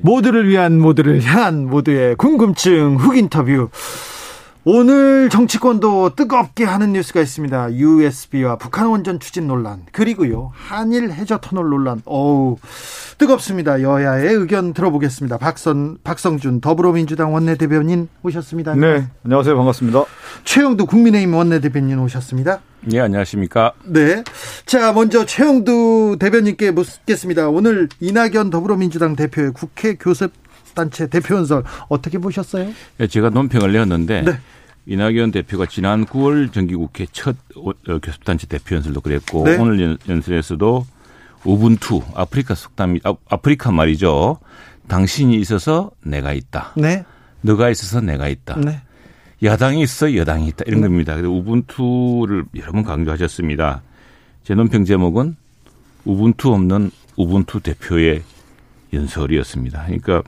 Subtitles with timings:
[0.00, 3.68] 모두를 위한 모두를 향한 모두의 궁금증 훅 인터뷰
[4.70, 7.72] 오늘 정치권도 뜨겁게 하는 뉴스가 있습니다.
[7.72, 12.02] USB와 북한 원전 추진 논란 그리고요 한일 해저 터널 논란.
[12.04, 12.58] 어우
[13.16, 13.80] 뜨겁습니다.
[13.80, 15.38] 여야의 의견 들어보겠습니다.
[15.38, 18.74] 박선 박성준 더불어민주당 원내대변인 오셨습니다.
[18.74, 19.56] 네, 안녕하세요.
[19.56, 20.04] 반갑습니다.
[20.44, 22.60] 최영두 국민의힘 원내대변인 오셨습니다.
[22.82, 23.72] 네, 안녕하십니까.
[23.86, 24.22] 네.
[24.66, 27.48] 자, 먼저 최영두 대변인께 묻겠습니다.
[27.48, 30.30] 오늘 이낙연 더불어민주당 대표의 국회 교섭
[30.74, 32.70] 단체 대표연설 어떻게 보셨어요?
[32.98, 34.38] 네, 제가 논평을 내었는데 네.
[34.88, 39.56] 이낙연 대표가 지난 9월 정기국회 첫 어, 교섭단체 대표 연설도 그랬고 네.
[39.58, 40.86] 오늘 연- 연설에서도
[41.44, 44.38] 우분투 아프리카 속담이 아, 아프리카 말이죠.
[44.88, 46.72] 당신이 있어서 내가 있다.
[46.76, 47.04] 네.
[47.42, 48.56] 너가 있어서 내가 있다.
[48.56, 48.80] 네.
[49.44, 51.14] 야당이 있어 여당이 있다 이런 겁니다.
[51.14, 53.82] 그래서 우분투를 여러 번 강조하셨습니다.
[54.42, 55.36] 제 논평 제목은
[56.06, 58.22] 우분투 없는 우분투 대표의
[58.94, 59.84] 연설이었습니다.
[59.84, 60.22] 그러니까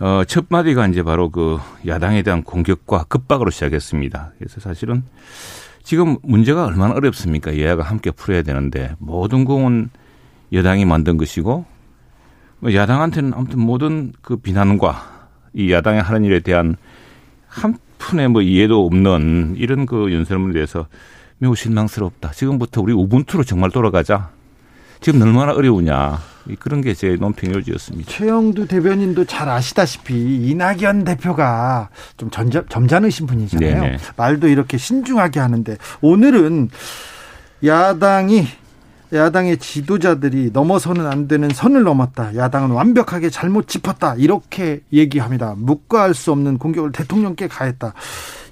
[0.00, 4.32] 어, 첫 마디가 이제 바로 그 야당에 대한 공격과 급박으로 시작했습니다.
[4.38, 5.02] 그래서 사실은
[5.82, 7.58] 지금 문제가 얼마나 어렵습니까?
[7.58, 9.90] 여야가 함께 풀어야 되는데 모든 공은
[10.52, 11.64] 여당이 만든 것이고
[12.60, 16.76] 뭐 야당한테는 아무튼 모든 그 비난과 이 야당이 하는 일에 대한
[17.46, 20.86] 한 푼의 뭐 이해도 없는 이런 그 연설문에 대해서
[21.38, 22.30] 매우 실망스럽다.
[22.30, 24.30] 지금부터 우리 우분투로 정말 돌아가자.
[25.00, 26.18] 지금 얼마나 어려우냐.
[26.48, 28.10] 이 그런 게 제 논평 요지였습니다.
[28.10, 30.14] 최영두 대변인도 잘 아시다시피
[30.48, 33.82] 이낙연 대표가 좀 전자, 점잖으신 분이잖아요.
[33.82, 33.98] 네네.
[34.16, 36.70] 말도 이렇게 신중하게 하는데 오늘은
[37.64, 38.46] 야당이
[39.12, 42.34] 야당의 지도자들이 넘어서는 안 되는 선을 넘었다.
[42.36, 44.14] 야당은 완벽하게 잘못 짚었다.
[44.16, 45.54] 이렇게 얘기합니다.
[45.56, 47.94] 묵과할 수 없는 공격을 대통령께 가했다.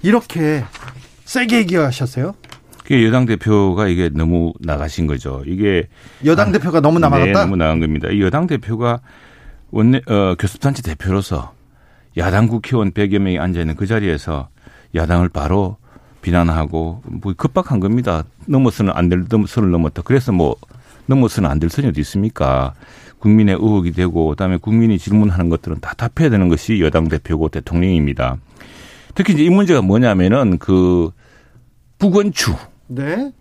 [0.03, 0.65] 이렇게
[1.27, 2.35] 세게 얘기하셨어요.
[2.87, 5.43] 그게 여당 대표가 이게 너무 나가신 거죠.
[5.45, 5.89] 이게
[6.25, 7.41] 여당 대표가 너무 네, 남아갔다.
[7.41, 8.09] 너무 나간 겁니다.
[8.13, 9.01] 이 여당 대표가
[9.73, 11.53] 원내 어, 교섭단체 대표로서
[12.17, 14.49] 야당 국회의원 100여 명이 앉아 있는 그 자리에서
[14.95, 15.79] 야당을 바로
[16.23, 18.23] 비난하고 뭐 급박한 겁니다.
[18.47, 20.03] 넘어서는 안 될 선을 넘었다.
[20.03, 20.55] 그래서 뭐
[21.07, 22.73] 넘어서는 안 될 선이 어디 있습니까?
[23.19, 28.37] 국민의 의혹이 되고 그다음에 국민이 질문하는 것들은 다 답해야 되는 것이 여당 대표고 대통령입니다.
[29.17, 31.11] 특히 이제 이 문제가 뭐냐면은 그
[31.99, 32.55] 북원추
[32.89, 33.33] 네.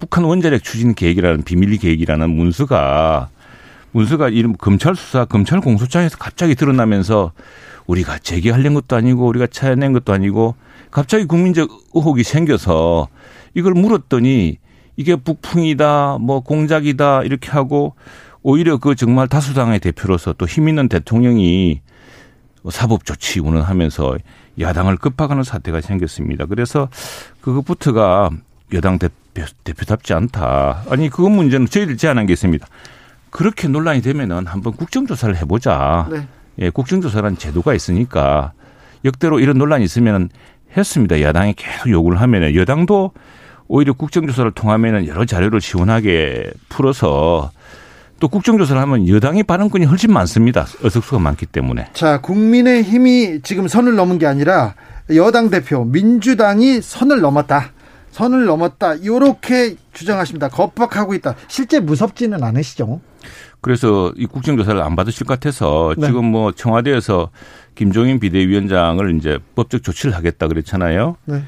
[0.00, 3.28] 북한 원자력 추진 계획이라는 비밀 계획이라는 문서가
[3.92, 7.32] 문서가 이름 검찰 수사 검찰 공소장에서 갑자기 드러나면서
[7.86, 10.54] 우리가 제기하려는 것도 아니고 우리가 찾아낸 것도 아니고
[10.90, 13.08] 갑자기 국민적 의혹이 생겨서
[13.54, 14.58] 이걸 물었더니
[14.96, 17.94] 이게 북풍이다 뭐 공작이다 이렇게 하고
[18.42, 21.80] 오히려 그 정말 다수당의 대표로서 또 힘 있는 대통령이
[22.70, 24.18] 사법 조치 운운하면서
[24.60, 26.46] 야당을 급박하는 사태가 생겼습니다.
[26.46, 26.88] 그래서
[27.40, 28.30] 그것부터가
[28.72, 30.84] 여당 대표, 대표답지 않다.
[30.88, 32.66] 아니 그 문제는 저희들 제안한 게 있습니다.
[33.30, 36.08] 그렇게 논란이 되면은 한번 국정조사를 해보자.
[36.10, 36.26] 네.
[36.58, 38.52] 예, 국정조사라는 제도가 있으니까
[39.04, 40.28] 역대로 이런 논란이 있으면
[40.76, 41.20] 했습니다.
[41.20, 43.12] 야당이 계속 요구를 하면은 여당도
[43.68, 47.50] 오히려 국정조사를 통하면은 여러 자료를 시원하게 풀어서
[48.20, 50.66] 또 국정조사를 하면 여당의 발언권이 훨씬 많습니다.
[50.82, 51.88] 의석수가 많기 때문에.
[51.92, 54.74] 자, 국민의 힘이 지금 선을 넘은 게 아니라
[55.14, 57.70] 여당 대표 민주당이 선을 넘었다.
[58.12, 58.94] 선을 넘었다.
[58.94, 60.48] 이렇게 주장하십니다.
[60.48, 61.34] 겁박하고 있다.
[61.48, 63.00] 실제 무섭지는 않으시죠?
[63.60, 66.06] 그래서 이 국정조사를 안 받으실 것 같아서 네.
[66.06, 67.30] 지금 뭐 청와대에서
[67.74, 71.16] 김종인 비대위원장을 이제 법적 조치를 하겠다 그랬잖아요.
[71.24, 71.42] 네.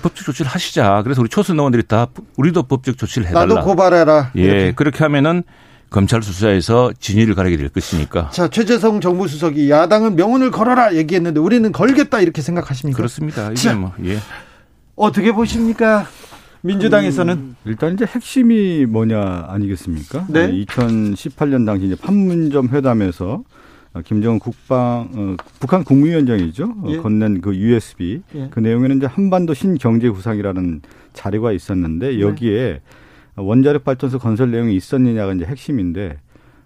[0.00, 1.02] 법적 조치를 하시자.
[1.02, 2.06] 그래서 우리 초선 의원들이 다
[2.36, 3.54] 우리도 법적 조치를 해달라.
[3.54, 4.32] 나도 고발해라.
[4.36, 4.72] 예, 이렇게.
[4.72, 5.42] 그렇게 하면은
[5.90, 11.70] 검찰 수사에서 진위를 가리게 될 것이니까 자, 최재성 정부 수석이 야당은 명운을 걸어라 얘기했는데 우리는
[11.70, 12.96] 걸겠다 이렇게 생각하십니까?
[12.96, 13.46] 그렇습니다.
[13.48, 13.74] 이게 자.
[13.74, 14.18] 뭐 예.
[14.96, 16.06] 어떻게 보십니까?
[16.62, 20.26] 민주당에서는 일단 이제 핵심이 뭐냐 아니겠습니까?
[20.28, 20.50] 네.
[20.64, 23.42] 2018년 당시 이제 판문점 회담에서
[23.94, 26.96] 어, 김정은 국방 어, 북한 국무위원장이죠 어, 예.
[26.98, 28.48] 건넨 그 USB 예.
[28.50, 31.56] 그 내용에는 이제 한반도 신경제 구상이라는 자료가 네.
[31.56, 32.80] 있었는데 여기에
[33.36, 36.18] 원자력 발전소 건설 내용이 있었느냐가 이제 핵심인데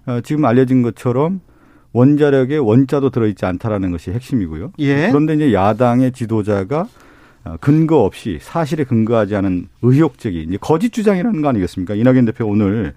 [0.07, 1.41] 어, 지금 알려진 것처럼
[1.93, 4.73] 원자력에 원자도 들어있지 않다라는 것이 핵심이고요.
[4.81, 5.09] 예.
[5.09, 6.89] 그런데 이제 야당의 지도자가 어,
[7.61, 11.95] 근거 없이 사실에 근거하지 않은 의혹적인 이제 거짓 주장이라는 거 아니겠습니까?
[11.95, 12.95] 이낙연 대표 오늘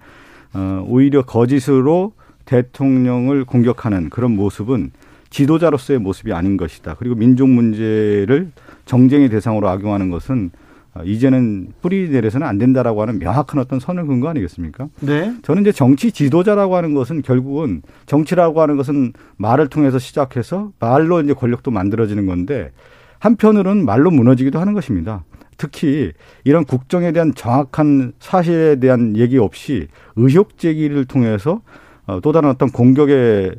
[0.53, 2.13] 어, 오히려 거짓으로
[2.45, 4.91] 대통령을 공격하는 그런 모습은
[5.29, 6.95] 지도자로서의 모습이 아닌 것이다.
[6.97, 8.51] 그리고 민족 문제를
[8.85, 10.49] 정쟁의 대상으로 악용하는 것은
[10.95, 14.87] 어, 이제는 뿌리 내려서는 안 된다라고 하는 명확한 어떤 선을 근거 아니겠습니까?
[15.01, 15.35] 네.
[15.43, 21.33] 저는 이제 정치 지도자라고 하는 것은 결국은 정치라고 하는 것은 말을 통해서 시작해서 말로 이제
[21.33, 22.71] 권력도 만들어지는 건데
[23.19, 25.23] 한편으로는 말로 무너지기도 하는 것입니다.
[25.57, 26.13] 특히
[26.45, 31.61] 이런 국정에 대한 정확한 사실에 대한 얘기 없이 의혹 제기를 통해서
[32.07, 33.55] 어, 또 다른 어떤 공격의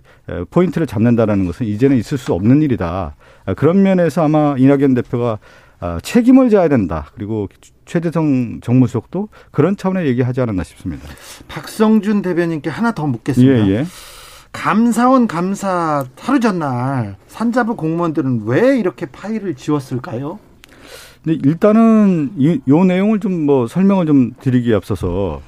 [0.50, 3.14] 포인트를 잡는다라는 것은 이제는 있을 수 없는 일이다.
[3.44, 5.38] 아, 그런 면에서 아마 이낙연 대표가
[5.78, 7.06] 아, 책임을 져야 된다.
[7.14, 7.48] 그리고
[7.84, 11.08] 최재성 정무수석도 그런 차원의 얘기하지 않았나 싶습니다.
[11.48, 13.68] 박성준 대변인께 하나 더 묻겠습니다.
[13.68, 13.84] 예, 예.
[14.52, 20.38] 감사원 감사 하루 전날 산자부 공무원들은 왜 이렇게 파일을 지웠을까요?
[21.22, 25.40] 근데 일단은 이, 요 내용을 좀 뭐 설명을 좀 드리기에 앞서서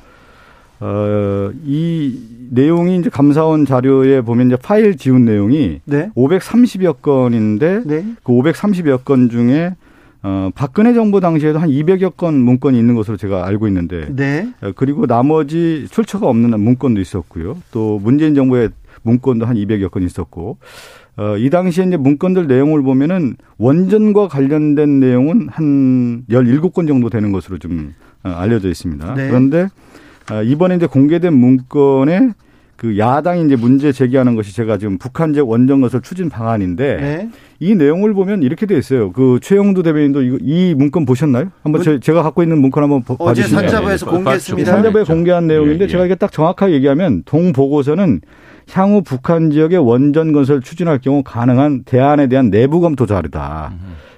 [0.80, 2.18] 어, 이
[2.50, 6.10] 내용이 이제 감사원 자료에 보면 이제 파일 지운 내용이 네.
[6.16, 8.04] 530여 건인데 네.
[8.24, 9.74] 그 530여 건 중에
[10.24, 14.52] 어, 박근혜 정부 당시에도 한 200여 건 문건이 있는 것으로 제가 알고 있는데 네.
[14.60, 17.58] 어, 그리고 나머지 출처가 없는 문건도 있었고요.
[17.72, 18.70] 또 문재인 정부의
[19.02, 20.58] 문건도 한 200여 건 있었고
[21.16, 27.58] 어, 이 당시에 이제 문건들 내용을 보면은 원전과 관련된 내용은 한 17건 정도 되는 것으로
[27.58, 29.14] 좀 어, 알려져 있습니다.
[29.14, 29.28] 네.
[29.28, 29.68] 그런데
[30.30, 32.32] 어, 이번에 이제 공개된 문건에
[32.82, 37.30] 그 야당이 이제 문제 제기하는 것이 제가 지금 북한적 원전 건설 추진 방안인데 네.
[37.60, 39.12] 이 내용을 보면 이렇게 돼 있어요.
[39.12, 41.52] 그 최영두 대변인도 이거 이 문건 보셨나요?
[41.62, 44.68] 한번 뭐, 제가 갖고 있는 문건 한번 어제 산자부에서 공개했습니다.
[44.68, 45.86] 산자부에 공개한 내용인데 예, 예.
[45.86, 48.20] 제가 이게 딱 정확하게 얘기하면 동 보고서는
[48.72, 53.74] 향후 북한 지역의 원전 건설 추진할 경우 가능한 대안에 대한 내부 검토 자료다.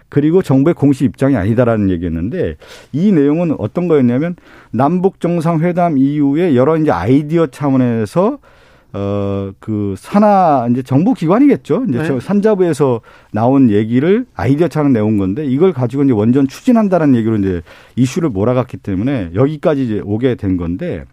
[0.09, 2.57] 그리고 정부의 공식 입장이 아니다라는 얘기였는데
[2.93, 4.37] 이 내용은 어떤 거였냐면
[4.71, 8.39] 남북 정상회담 이후에 여러 이제 아이디어 차원에서
[8.95, 11.85] 어, 그 산하 이제 정부 기관이겠죠.
[11.89, 12.21] 이제 네.
[12.21, 13.01] 산자부에서
[13.33, 17.63] 나온 얘기를 아이디어 차원 내온 건데 이걸 가지고 이제 원전 추진한다는 얘기로 이제
[17.97, 21.05] 이슈를 몰아갔기 때문에 여기까지 이제 오게 된 건데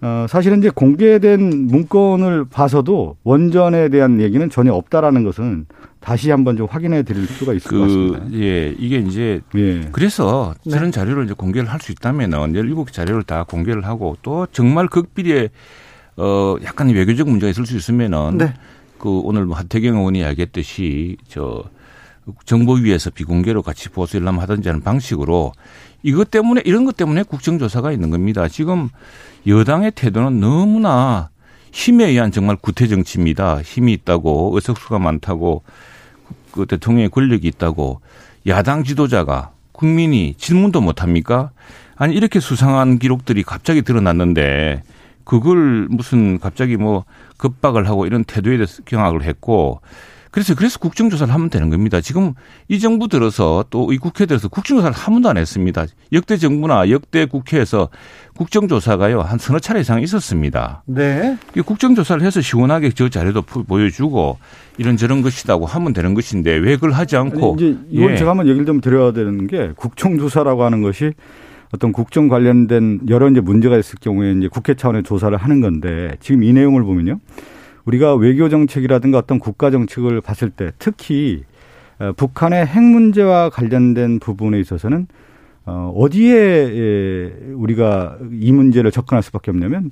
[0.00, 5.66] 어, 사실은 이제 공개된 문건을 봐서도 원전에 대한 얘기는 전혀 없다라는 것은
[6.00, 8.32] 다시 한번 좀 확인해 드릴 수가 있을 그, 것 같습니다.
[8.32, 9.80] 예, 이게 이제 예.
[9.92, 10.70] 그래서 네.
[10.70, 15.50] 저런 자료를 이제 공개를 할 수 있다면은 17개 자료를 다 공개를 하고 또 정말 극비리에
[16.20, 18.52] 어 약간 외교적 문제가 있을 수 있으면은 네.
[18.98, 21.64] 그 오늘 뭐 하태경 의원이 이야기했듯이 저
[22.44, 25.52] 정보위에서 비공개로 같이 보수를 하든지 하는 방식으로
[26.02, 28.48] 이것 때문에 이런 것 때문에 국정조사가 있는 겁니다.
[28.48, 28.90] 지금
[29.46, 31.30] 여당의 태도는 너무나
[31.72, 33.62] 힘에 의한 정말 구태 정치입니다.
[33.62, 35.62] 힘이 있다고 의석수가 많다고
[36.52, 38.00] 그 대통령의 권력이 있다고
[38.46, 41.50] 야당 지도자가 국민이 질문도 못 합니까?
[41.96, 44.82] 아니 이렇게 수상한 기록들이 갑자기 드러났는데
[45.24, 47.04] 그걸 무슨 갑자기 뭐
[47.36, 49.80] 급박을 하고 이런 태도에 대해서 경악을 했고
[50.30, 52.00] 그래서 그래서 국정조사를 하면 되는 겁니다.
[52.00, 52.34] 지금
[52.68, 55.86] 이 정부 들어서 또 이 국회 들어서 국정조사를 한 번도 안 했습니다.
[56.12, 57.88] 역대 정부나 역대 국회에서
[58.36, 60.84] 국정조사가요 한 서너 차례 이상 있었습니다.
[60.86, 61.36] 네.
[61.66, 64.38] 국정조사를 해서 시원하게 저 자료도 보여주고
[64.78, 68.16] 이런 저런 것이다고 하면 되는 것인데 왜 그걸 하지 않고 아니, 이제 이건 예.
[68.16, 71.12] 제가 한번 얘기를 좀 드려야 되는 게 국정조사라고 하는 것이
[71.72, 76.42] 어떤 국정 관련된 여러 이제 문제가 있을 경우에 이제 국회 차원의 조사를 하는 건데 지금
[76.42, 77.20] 이 내용을 보면요.
[77.84, 81.44] 우리가 외교 정책이라든가 어떤 국가 정책을 봤을 때 특히
[81.98, 85.06] 어, 북한의 핵 문제와 관련된 부분에 있어서는
[85.66, 89.90] 어, 어디에 우리가 이 문제를 접근할 수밖에 없냐면 어,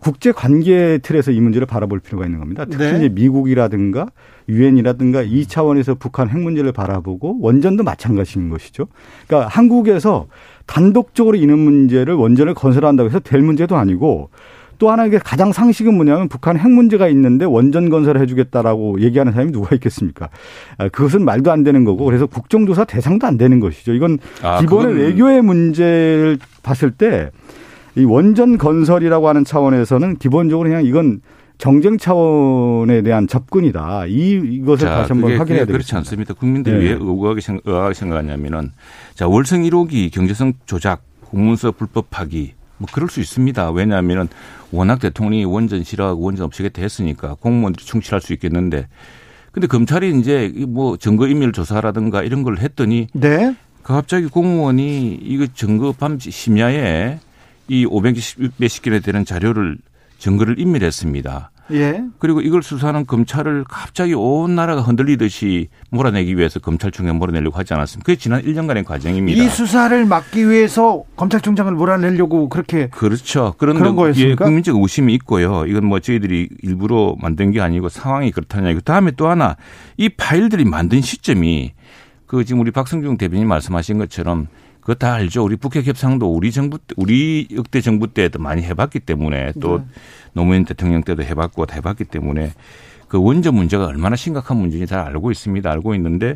[0.00, 2.64] 국제 관계 틀에서 이 문제를 바라볼 필요가 있는 겁니다.
[2.64, 2.96] 특히 네.
[2.98, 4.06] 이제 미국이라든가
[4.48, 8.86] 유엔이라든가 이 차원에서 북한 핵 문제를 바라보고 원전도 마찬가지인 것이죠.
[9.26, 10.26] 그러니까 한국에서
[10.66, 14.30] 단독적으로 이런 문제를 원전을 건설한다고 해서 될 문제도 아니고
[14.78, 19.52] 또 하나 이게 가장 상식은 뭐냐면 북한 핵 문제가 있는데 원전 건설을 해주겠다라고 얘기하는 사람이
[19.52, 20.28] 누가 있겠습니까?
[20.76, 23.94] 아, 그것은 말도 안 되는 거고 그래서 국정조사 대상도 안 되는 것이죠.
[23.94, 25.06] 이건 아, 기본의 그건...
[25.06, 27.30] 외교의 문제를 봤을 때
[27.94, 31.20] 이 원전 건설이라고 하는 차원에서는 기본적으로 그냥 이건
[31.58, 34.06] 정쟁 차원에 대한 접근이다.
[34.06, 35.72] 이 이것을 자, 다시 한번 확인해야 되겠습니다.
[35.72, 36.34] 그렇지 않습니다.
[36.34, 36.84] 국민들이 네.
[36.90, 38.72] 왜 의아하게, 생각, 의아하게 생각하냐면은
[39.14, 43.70] 자 월성 1호기 경제성 조작, 공문서 불법 파기 뭐 그럴 수 있습니다.
[43.70, 44.28] 왜냐하면은
[44.72, 48.88] 워낙 대통령이 원전 싫어하고 원전 없애겠다 했으니까 공무원들이 충실할 수 있겠는데
[49.52, 53.54] 근데 검찰이 이제 뭐 증거 인멸 조사라든가 이런 걸 했더니 네.
[53.82, 57.20] 갑자기 공무원이 이거 증거 밤 심야에
[57.72, 59.78] 이 500몇 십 개나 되는 자료를
[60.18, 61.50] 증거를 인멸했습니다.
[61.70, 62.04] 예.
[62.18, 68.04] 그리고 이걸 수사하는 검찰을 갑자기 온 나라가 흔들리듯이 몰아내기 위해서 검찰총장 몰아내려고 하지 않았습니까?
[68.04, 69.42] 그게 지난 1년간의 과정입니다.
[69.42, 73.54] 이 수사를 막기 위해서 검찰총장을 몰아내려고 그렇게 그렇죠.
[73.56, 74.44] 그런 그런 거였습니까?
[74.44, 75.64] 예, 국민적 의심이 있고요.
[75.64, 78.82] 이건 뭐 저희들이 일부러 만든 게 아니고 상황이 그렇다는 얘기.
[78.82, 79.56] 다음에 또 하나
[79.96, 81.72] 이 파일들이 만든 시점이
[82.26, 84.48] 그 지금 우리 박성중 대변인 말씀하신 것처럼
[84.82, 85.44] 그거 다 알죠.
[85.44, 89.84] 우리 북핵 협상도 우리 정부 때, 우리 역대 정부 때도 많이 해봤기 때문에 또 네.
[90.32, 92.52] 노무현 대통령 때도 해봤고 다 해봤기 때문에
[93.06, 95.70] 그 원전 문제가 얼마나 심각한 문제인지 잘 알고 있습니다.
[95.70, 96.34] 알고 있는데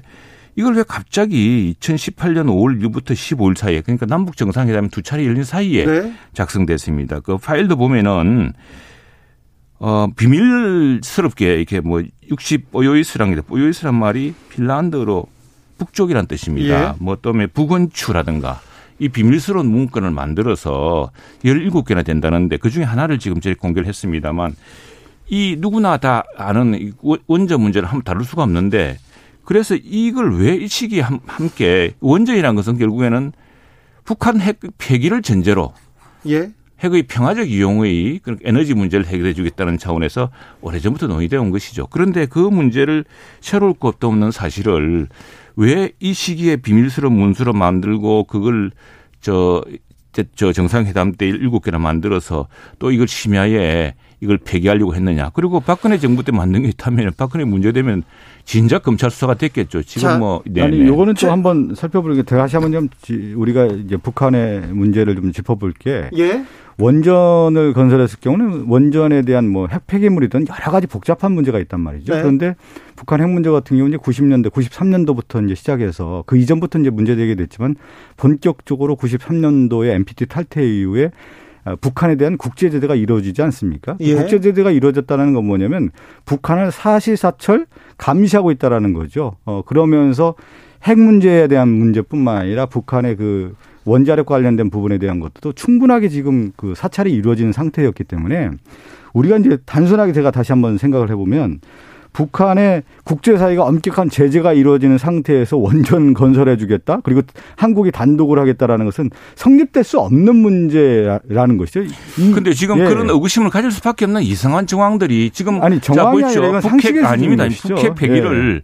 [0.55, 5.85] 이걸 왜 갑자기 2018년 5월 1일부터 15일 사이에 그러니까 남북 정상회담이 두 차례 열린 사이에
[5.85, 6.15] 네.
[6.33, 7.21] 작성됐습니다.
[7.21, 8.53] 그 파일도 보면은
[9.81, 12.01] 어 비밀스럽게 이렇게 뭐
[12.31, 13.43] 60 오요이스랑이다.
[13.51, 15.27] 오요이스란 말이 핀란드어로
[15.79, 16.91] 북쪽이란 뜻입니다.
[16.91, 16.95] 예.
[16.99, 18.61] 뭐 또는 북원추라든가
[18.99, 21.11] 이 비밀스러운 문건을 만들어서
[21.45, 24.55] 17개나 된다는데 그중에 하나를 지금 저희 공개를 했습니다만
[25.29, 26.93] 이 누구나 다 아는 이
[27.27, 28.99] 원전 문제를 한번 다룰 수가 없는데
[29.45, 33.33] 그래서 이걸 왜 이 시기에 함- 함께 원전이라는 것은 결국에는
[34.05, 35.73] 북한 핵 폐기를 전제로
[36.29, 36.51] 예.
[36.81, 40.31] 핵의 평화적 이용의 그런 에너지 문제를 해결해 주겠다는 차원에서
[40.61, 41.87] 오래전부터 논의되어 온 것이죠.
[41.89, 43.05] 그런데 그 문제를
[43.41, 45.09] 새로울 것도 없는 사실을
[45.57, 48.71] 왜 이 시기에 비밀스러운 문서로 만들고 그걸
[49.21, 49.63] 저,
[50.13, 52.49] 저- 저 정상회담 때 일곱 개나 만들어서
[52.79, 53.95] 또 이걸 심야에
[54.27, 55.31] 이걸 폐기하려고 했느냐.
[55.35, 58.03] 그리고 박근혜 정부 때 만든 게 있다면 박근혜 문제되면
[58.45, 59.83] 진작 검찰 수사가 됐겠죠.
[59.85, 60.43] 지금 자, 뭐.
[60.45, 60.87] 네, 아니 네.
[60.89, 65.73] 요거는 또 한번 살펴보는 게 다시 한번 좀 지- 우리가 이제 북한의 문제를 좀 짚어볼
[65.79, 66.45] 게 예.
[66.79, 72.13] 원전을 건설했을 경우는 원전에 대한 뭐 핵 폐기물이든 여러 가지 복잡한 문제가 있단 말이죠.
[72.15, 72.21] 네.
[72.21, 72.55] 그런데
[72.97, 77.77] 북한 핵 문제 같은 경우는 이제 90년대, 93년도부터 이제 시작해서 그 이전부터 이제 문제되게 됐지만
[78.17, 81.11] 본격적으로 93년도에 NPT 탈퇴 이후에 아,
[81.81, 83.97] 북한에 대한 국제 제재가 이루어지지 않습니까?
[84.01, 84.15] 예.
[84.15, 85.91] 국제 제재가 이루어졌다는 건 뭐냐면
[86.25, 87.67] 북한을 사시사철
[87.99, 89.37] 감시하고 있다라는 거죠.
[89.45, 90.35] 어 그러면서
[90.85, 93.55] 핵 문제에 대한 문제뿐만 아니라 북한의 그
[93.85, 98.51] 원자력 관련된 부분에 대한 것도 충분하게 지금 그 사찰이 이루어지는 상태였기 때문에
[99.13, 101.61] 우리가 이제 단순하게 제가 다시 한번 생각을 해보면
[102.17, 107.01] 북한의 국제사회가 엄격한 제재가 이루어지는 상태에서 원전 건설해 주겠다.
[107.05, 107.21] 그리고
[107.57, 111.83] 한국이 단독을 하겠다라는 것은 성립될 수 없는 문제라는 것이죠.
[111.83, 112.85] 이- 근데 지금 예.
[112.85, 116.43] 그런 의구심을 가질 수밖에 없는 이상한 정황들이 지금 아니, 정황이 자, 보십시오.
[116.45, 117.45] 아니라 이건 북핵 아닙니다.
[117.45, 117.75] 것이죠.
[117.75, 118.63] 북핵 폐기를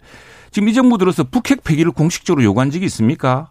[0.51, 3.51] 지금 이 정부 들어서 북핵 폐기를 공식적으로 요구한 적이 있습니까?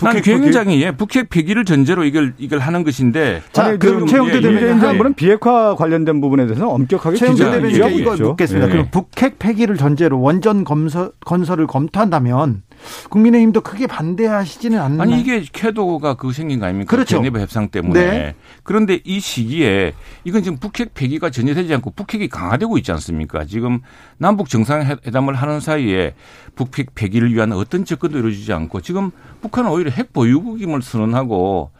[0.00, 0.40] 난 북핵 폐기?
[0.40, 4.70] 굉장히 예, 북핵 폐기를 전제로 이걸 이걸 하는 것인데 자, 아니, 그럼 예, 대변인 예,
[4.70, 8.28] 한 물론 비핵화 관련된 부분에 대해서는 엄격하게 대변인께 얘기하고 이거 있죠.
[8.28, 8.68] 묻겠습니다.
[8.68, 8.70] 예.
[8.70, 12.62] 그럼 북핵 폐기를 전제로 원전 검서, 건설을 검토한다면
[13.10, 15.02] 국민의힘도 크게 반대하시지는 않나요?
[15.02, 16.90] 아니 이게 캐도가 그 생긴 거 아닙니까?
[16.90, 17.16] 그렇죠.
[17.16, 18.00] 제네바 협상 때문에.
[18.00, 18.34] 네.
[18.62, 19.92] 그런데 이 시기에
[20.24, 23.44] 이건 지금 북핵 폐기가 전제되지 않고 북핵이 강화되고 있지 않습니까?
[23.44, 23.80] 지금
[24.18, 26.14] 남북 정상회담을 하는 사이에
[26.54, 31.70] 북핵 폐기를 위한 어떤 접근도 이루어지지 않고 지금 북한은 오히려 핵 보유국임을 선언하고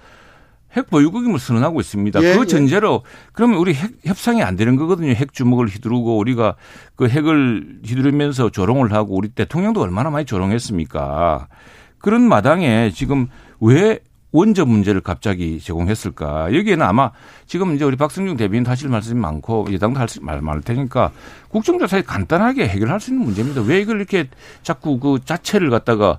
[0.77, 2.23] 핵 보유국임을 선언하고 있습니다.
[2.23, 2.47] 예, 그 예.
[2.47, 5.13] 전제로 그러면 우리 핵 협상이 안 되는 거거든요.
[5.13, 6.57] 핵 주먹을 휘두르고 우리가
[6.95, 11.49] 그 핵을 휘두르면서 조롱을 하고 우리 대통령도 얼마나 많이 조롱했습니까?
[11.99, 13.29] 그런 마당에 지금
[13.61, 16.55] 왜 원전 문제를 갑자기 제공했을까?
[16.55, 17.13] 여기에는 아마
[17.47, 21.13] 지금 이제 우리 박승중 대변인도 하실 말씀이 많고 여당도 할 말 많을 테니까
[21.49, 23.63] 국정조사에 간단하게 해결할 수 있는 문제입니다.
[23.63, 24.29] 왜 이걸 이렇게
[24.63, 26.19] 자꾸 그 자체를 갖다가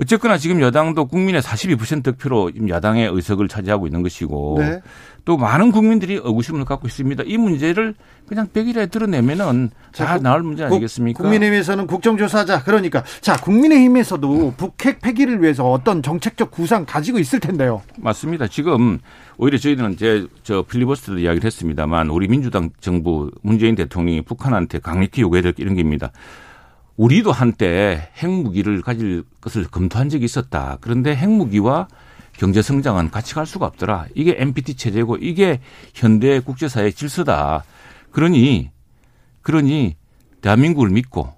[0.00, 4.80] 어쨌거나 지금 여당도 국민의 42% 득표로 지금 야당의 의석을 차지하고 있는 것이고 네.
[5.26, 7.24] 또 많은 국민들이 의구심을 갖고 있습니다.
[7.26, 7.94] 이 문제를
[8.26, 11.22] 그냥 백일에 드러내면은 자, 다 국- 나올 문제 아니겠습니까?
[11.22, 12.62] 국민의힘에서는 국정조사하자.
[12.62, 17.82] 그러니까 자 국민의힘에서도 북핵 폐기를 위해서 어떤 정책적 구상 가지고 있을 텐데요.
[17.98, 18.46] 맞습니다.
[18.46, 18.98] 지금
[19.36, 25.42] 오히려 저희들은 제 저 필리버스터도 이야기를 했습니다만 우리 민주당 정부 문재인 대통령이 북한한테 강력히 요구해야
[25.42, 26.10] 될게 이런 겁니다.
[26.96, 30.78] 우리도 한때 핵무기를 가질 것을 검토한 적이 있었다.
[30.80, 31.88] 그런데 핵무기와
[32.32, 34.06] 경제 성장은 같이 갈 수가 없더라.
[34.14, 35.60] 이게 NPT 체제고 이게
[35.94, 37.64] 현대 국제사회의 질서다.
[38.10, 38.70] 그러니
[39.42, 39.96] 그러니
[40.40, 41.32] 대한민국을 믿고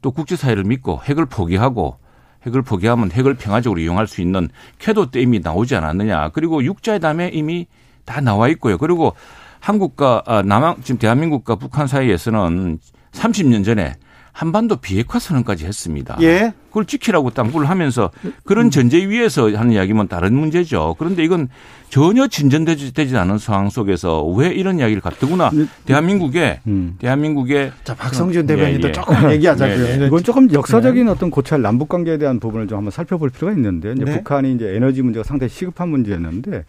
[0.00, 1.98] 또 국제사회를 믿고 핵을 포기하고
[2.46, 6.30] 핵을 포기하면 핵을 평화적으로 이용할 수 있는 캐도 때 이미 나오지 않았느냐.
[6.30, 7.66] 그리고 육자회담에 이미
[8.04, 8.78] 다 나와 있고요.
[8.78, 9.14] 그리고
[9.60, 12.78] 한국과 아, 남한 지금 대한민국과 북한 사이에서는
[13.12, 13.94] 30년 전에
[14.34, 16.18] 한반도 비핵화 선언까지 했습니다.
[16.20, 16.52] 예.
[16.68, 18.10] 그걸 지키라고 당부를 하면서
[18.42, 20.96] 그런 전제 위에서 하는 이야기면 다른 문제죠.
[20.98, 21.48] 그런데 이건
[21.88, 25.52] 전혀 진전되지 되지 않은 상황 속에서 왜 이런 이야기를 갖더구나.
[25.84, 26.96] 대한민국에 음.
[26.98, 28.92] 대한민국에 자 박성준 예, 대변인도 예.
[28.92, 29.86] 조금 얘기하자고요.
[29.86, 30.06] 네, 네.
[30.08, 34.04] 이건 조금 역사적인 어떤 고찰 남북 관계에 대한 부분을 좀 한번 살펴볼 필요가 있는데 이제
[34.04, 34.16] 네.
[34.16, 36.64] 북한이 이제 에너지 문제가 상당히 시급한 문제였는데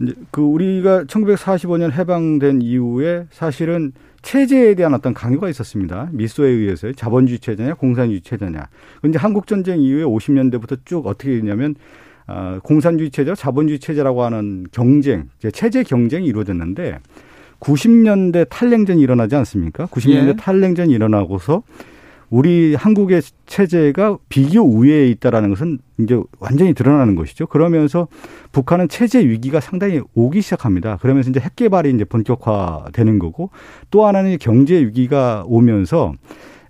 [0.00, 3.92] 이제 그 우리가 1945년 해방된 이후에 사실은
[4.24, 6.08] 체제에 대한 어떤 강요가 있었습니다.
[6.12, 8.68] 미소에 의해서 자본주의 체제냐 공산주의 체제냐.
[9.02, 11.74] 근데 한국 전쟁 이후에 50년대부터 쭉 어떻게 되냐면
[12.26, 17.00] 어, 공산주의 체제, 자본주의 체제라고 하는 경쟁, 체제 경쟁이 이루어졌는데
[17.60, 19.86] 90년대 탈냉전이 일어나지 않습니까?
[19.86, 20.36] 90년대 예.
[20.36, 21.62] 탈냉전이 일어나고서
[22.30, 27.46] 우리 한국의 체제가 비교 우위에 있다라는 것은 이제 완전히 드러나는 것이죠.
[27.46, 28.08] 그러면서
[28.52, 30.98] 북한은 체제 위기가 상당히 오기 시작합니다.
[31.00, 33.50] 그러면서 이제 핵 개발이 이제 본격화되는 거고
[33.90, 36.14] 또 하나는 경제 위기가 오면서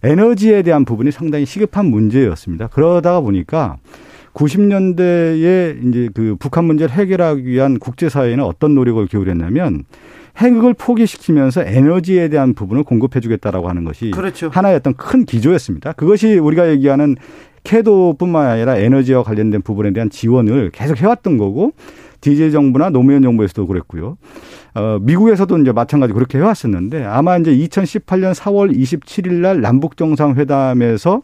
[0.02, 2.66] 에너지에 대한 부분이 상당히 시급한 문제였습니다.
[2.68, 3.78] 그러다가 보니까
[4.34, 9.84] 90년대에 이제 그 북한 문제를 해결하기 위한 국제사회는 어떤 노력을 기울였냐면
[10.36, 14.48] 핵을 포기시키면서 에너지에 대한 부분을 공급해 주겠다라고 하는 것이 그렇죠.
[14.52, 15.92] 하나의 어떤 큰 기조였습니다.
[15.92, 17.16] 그것이 우리가 얘기하는
[17.62, 21.72] 캐도뿐만 아니라 에너지와 관련된 부분에 대한 지원을 계속 해왔던 거고
[22.20, 24.16] DJ 정부나 노무현 정부에서도 그랬고요.
[24.74, 31.22] 어, 미국에서도 이제 마찬가지 그렇게 해왔었는데 아마 이제 2018년 4월 27일 날 남북 정상회담에서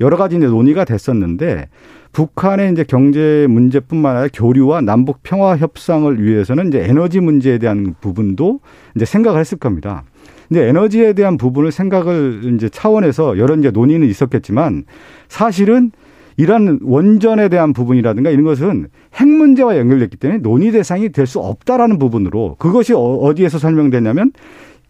[0.00, 1.68] 여러 가지 이제 논의가 됐었는데
[2.12, 8.60] 북한의 이제 경제 문제뿐만 아니라 교류와 남북 평화 협상을 위해서는 이제 에너지 문제에 대한 부분도
[8.96, 10.04] 이제 생각을 했을 겁니다.
[10.48, 14.84] 근데 에너지에 대한 부분을 생각을 이제 차원에서 여러 이제 논의는 있었겠지만
[15.28, 15.92] 사실은
[16.36, 21.98] 이러한 원전에 대한 부분이라든가 이런 것은 핵 문제와 연결됐기 때문에 논의 대상이 될 수 없다라는
[21.98, 24.32] 부분으로 그것이 어, 어디에서 설명됐냐면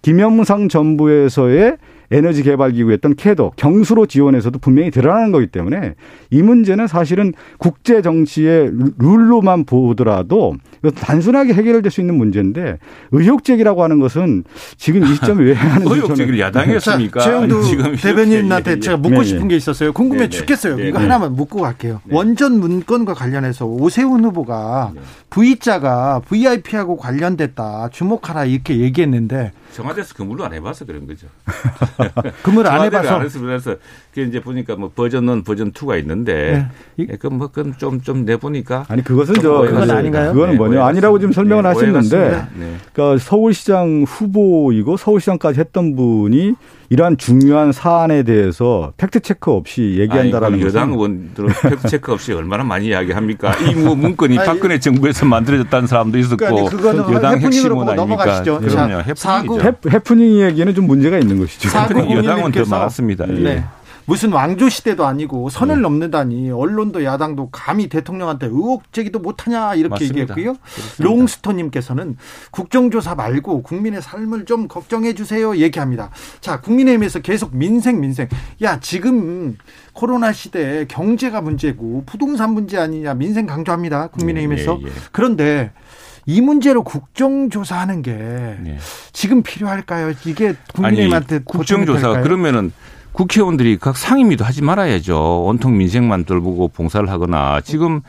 [0.00, 1.77] 김영상 정부에서의
[2.11, 5.95] 에너지 개발 기구였던 캐도 경수로 지원에서도 분명히 드러나는 거기 때문에
[6.31, 10.57] 이 문제는 사실은 국제 정치의 룰로만 보더라도
[10.97, 12.79] 단순하게 해결될 수 있는 문제인데
[13.12, 14.45] 의혹 제기라고 하는 것은
[14.76, 17.21] 지금 이 시점에 왜 하는 의혹 제기를 야당이었습니까?
[17.21, 19.25] 최영두 대변인한테 제가 묻고 네, 네.
[19.25, 19.93] 싶은 게 있었어요.
[19.93, 20.81] 궁금해 네, 죽겠어요.
[20.81, 22.00] 이거 하나만 묻고 갈게요.
[22.11, 24.93] 원전 문건과 관련해서 오세훈 후보가
[25.31, 31.29] V자가 VIP하고 관련됐다 주목하라 이렇게 얘기했는데 청와대에서 근무를 안 해봐서 그런 거죠.
[32.42, 33.16] 근무를 안 해봐서.
[33.16, 33.76] 안 해서 그래서
[34.16, 37.07] 이제 보니까 뭐 버전 1, 버전 2가 있는데 네.
[37.11, 40.33] 예, 그뭐 그건 좀좀 내보니까 아니 그것은 저 그건 아닌가요?
[40.33, 42.75] 그거는 네, 뭐냐 아니라고 지금 설명을 네, 하시는데 네.
[42.92, 46.54] 그러니까 서울시장 후보이고 서울시장까지 했던 분이
[46.92, 52.87] 이러한 중요한 사안에 대해서 팩트 체크 없이 얘기한다라는 여당 의원들은 팩트 체크 없이 얼마나 많이
[52.88, 53.55] 이야기합니까?
[53.70, 56.37] 이 뭐 문건이 박근혜 정부에서 만들어졌다는 사람도 있었고
[56.68, 58.24] 그러니까 여당 핵심은 아닙니까?
[58.88, 59.03] 그럼요.
[59.03, 59.61] 해프닝이죠.
[59.90, 61.68] 해프닝 얘기는 좀 문제가 있는 것이죠.
[62.16, 63.26] 여당은 더 많았습니다.
[63.26, 63.64] 네.
[64.07, 65.81] 무슨 왕조 시대도 아니고 선을 네.
[65.83, 70.35] 넘는다니 언론도 야당도 감히 대통령한테 의혹 제기도 못하냐 이렇게 맞습니다.
[70.35, 70.57] 얘기했고요.
[70.99, 72.17] 롱스토님께서는
[72.51, 76.11] 국정조사 말고 국민의 삶을 좀 걱정해 주세요 얘기합니다.
[76.41, 78.29] 자 국민의힘에서 계속 민생 민생
[78.63, 79.57] 야 지금
[79.93, 84.93] 코로나 시대에 경제가 문제고 부동산 문제 아니냐 민생 강조합니다 국민의힘에서 예, 예, 예.
[85.13, 85.73] 그런데
[86.27, 88.79] 이 문제로 국정조사하는 게 네.
[89.13, 90.13] 지금 필요할까요?
[90.27, 92.73] 이게 국민의힘한테 아니, 국정조사 그러면은
[93.12, 95.44] 국회의원들이 각 상임위도 하지 말아야죠.
[95.44, 98.01] 온통 민생만 돌보고 봉사를 하거나 지금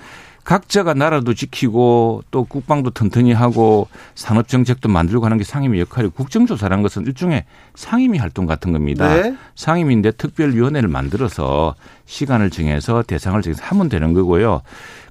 [0.44, 6.82] 각자가 나라도 지키고 또 국방도 튼튼히 하고 산업 정책도 만들고 하는 게 상임위 역할이 국정조사라는
[6.82, 9.14] 것은 일종의 상임위 활동 같은 겁니다.
[9.14, 9.36] 네.
[9.56, 14.62] 상임위인데 특별위원회를 만들어서 시간을 정해서 대상을 정해서 하면 되는 거고요.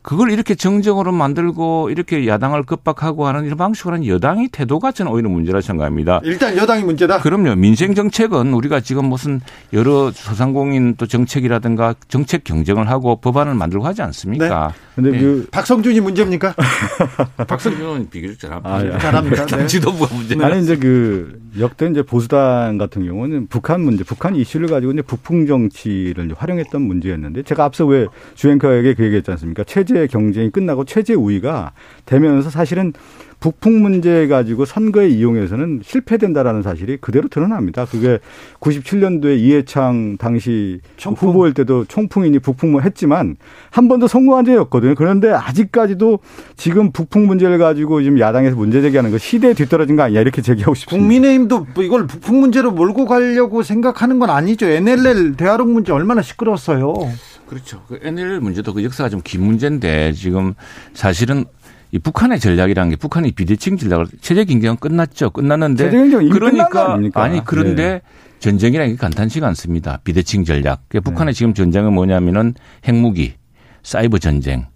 [0.03, 5.29] 그걸 이렇게 정정으로 만들고 이렇게 야당을 급박하고 하는 이런 방식으로 하는 여당의 태도가 저는 오히려
[5.29, 6.21] 문제라 생각합니다.
[6.25, 7.21] 일단 여당이 문제다.
[7.21, 7.55] 그럼요.
[7.57, 9.41] 민생 정책은 우리가 지금 무슨
[9.75, 14.69] 여러 소상공인 또 정책이라든가 정책 경쟁을 하고 법안을 만들고 하지 않습니까?
[14.69, 14.75] 네.
[14.95, 15.21] 근데 네.
[15.21, 16.55] 그 박성준이 문제입니까?
[17.47, 18.75] 박성준은 비교적 잘합니다.
[18.75, 18.99] 아, 예.
[18.99, 19.47] 잘합니다.
[19.47, 19.67] 네.
[19.67, 24.93] 지도부가 문제가 아니 이제 그 역대 이제 보수당 같은 경우는 북한 문제, 북한 이슈를 가지고
[24.93, 29.65] 이제 북풍 정치를 활용했던 문제였는데 제가 앞서 왜 주앵커에게 그 얘기했지 않습니까?
[29.91, 31.73] 체제 경쟁이 끝나고 체제 우위가
[32.07, 32.93] 되면서 사실은
[33.41, 37.87] 북풍 문제 가지고 선거에 이용해서는 실패된다라는 사실이 그대로 드러납니다.
[37.87, 38.19] 그게
[38.61, 41.31] 97년도에 이해창 당시 총풍.
[41.31, 43.37] 후보일 때도 총풍이니 북풍 했지만
[43.71, 44.95] 한 번도 성공한 적이 없거든요.
[44.95, 46.19] 그런데 아직까지도
[46.57, 50.75] 지금 북풍 문제를 가지고 지금 야당에서 문제 제기하는 거 시대에 뒤떨어진 거 아니냐 이렇게 제기하고
[50.75, 51.03] 싶습니다.
[51.03, 54.67] 국민의힘도 이걸 북풍 문제로 몰고 가려고 생각하는 건 아니죠.
[54.67, 56.93] NLL 대화록 문제 얼마나 시끄러웠어요.
[57.51, 57.83] 그렇죠.
[57.89, 60.55] 그 NLL 문제도 그 역사가 좀 긴 문제인데 지금
[60.95, 61.45] 사실은
[61.91, 65.31] 이 북한의 전략이라는 게 북한이 비대칭 전략을 체제 경쟁은 끝났죠.
[65.31, 68.03] 끝났는데 체제 경쟁 그러니까 아니 그런데 네.
[68.39, 69.99] 전쟁이라는 게 간단치가 않습니다.
[70.05, 70.83] 비대칭 전략.
[70.89, 71.39] 그러니까 북한의 네.
[71.39, 72.55] 지금 전쟁은 뭐냐면은
[72.87, 73.35] 핵무기,
[73.83, 74.67] 사이버 전쟁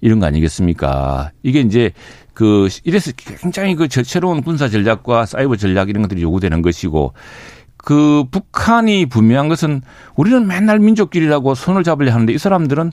[0.00, 1.30] 이런 거 아니겠습니까?
[1.44, 1.92] 이게 이제
[2.34, 7.12] 그 이래서 굉장히 그 새로운 군사 전략과 사이버 전략 이런 것들이 요구되는 것이고
[7.88, 9.80] 그 북한이 분명한 것은
[10.14, 12.92] 우리는 맨날 민족끼리라고 손을 잡으려 하는데 이 사람들은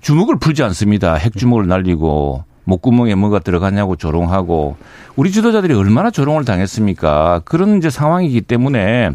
[0.00, 1.16] 주먹을 풀지 않습니다.
[1.16, 4.78] 핵주먹을 날리고 목구멍에 뭐가 들어갔냐고 조롱하고
[5.16, 7.42] 우리 지도자들이 얼마나 조롱을 당했습니까?
[7.44, 9.10] 그런 이제 상황이기 때문에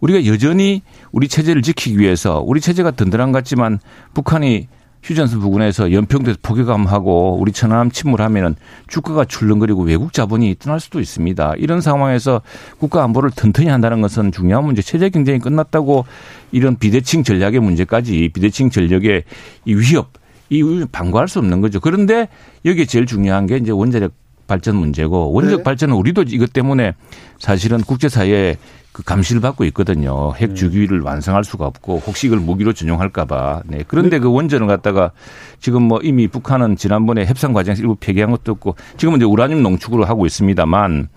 [0.00, 0.80] 우리가 여전히
[1.12, 3.80] 우리 체제를 지키기 위해서 우리 체제가 든든한 것 같지만
[4.14, 4.66] 북한이
[5.04, 8.56] 휴전선 부근에서 연평도에서 포격감하고 우리 천안함 침몰하면은
[8.88, 11.54] 주가가 출렁거리고 외국 자본이 떠날 수도 있습니다.
[11.58, 12.40] 이런 상황에서
[12.78, 14.80] 국가 안보를 튼튼히 한다는 것은 중요한 문제.
[14.80, 16.06] 체제 경쟁이 끝났다고
[16.52, 19.24] 이런 비대칭 전략의 문제까지 비대칭 전력의
[19.66, 20.12] 이 위협
[20.48, 21.80] 이 방구할 수 없는 거죠.
[21.80, 22.28] 그런데
[22.64, 24.12] 여기에 제일 중요한 게 이제 원자력
[24.46, 25.64] 발전 문제고 원자력 네.
[25.64, 26.94] 발전은 우리도 이것 때문에
[27.38, 28.56] 사실은 국제사회에
[28.94, 30.32] 그 감시를 받고 있거든요.
[30.36, 30.54] 핵 네.
[30.54, 33.64] 주기를 완성할 수가 없고 혹시 이걸 무기로 전용할까봐.
[33.66, 33.82] 네.
[33.88, 35.10] 그런데 그 원전을 갖다가
[35.58, 40.04] 지금 뭐 이미 북한은 지난번에 협상 과정에서 일부 폐기한 것도 없고 지금은 이제 우라늄 농축으로
[40.04, 41.08] 하고 있습니다만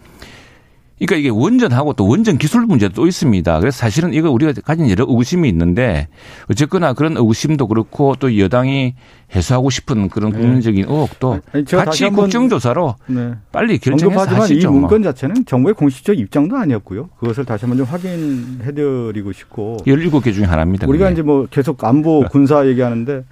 [1.00, 3.60] 그러니까 이게 원전하고 또 원전 기술 문제도 또 있습니다.
[3.60, 6.08] 그래서 사실은 이거 우리가 가진 여러 의구심이 있는데
[6.50, 8.96] 어쨌거나 그런 의구심도 그렇고 또 여당이
[9.36, 13.34] 해소하고 싶은 그런 국민적인 의혹도 아니, 같이 국정조사로 네.
[13.52, 14.72] 빨리 결정해서 언급하지만 이 하시죠.
[14.72, 14.80] 뭐.
[14.82, 17.10] 문건 자체는 정부의 공식적 입장도 아니었고요.
[17.20, 20.88] 그것을 다시 한번 좀 확인해드리고 싶고 17개 중에 하나입니다.
[20.88, 21.14] 우리가 그게.
[21.14, 23.24] 이제 뭐 계속 안보 군사 얘기하는데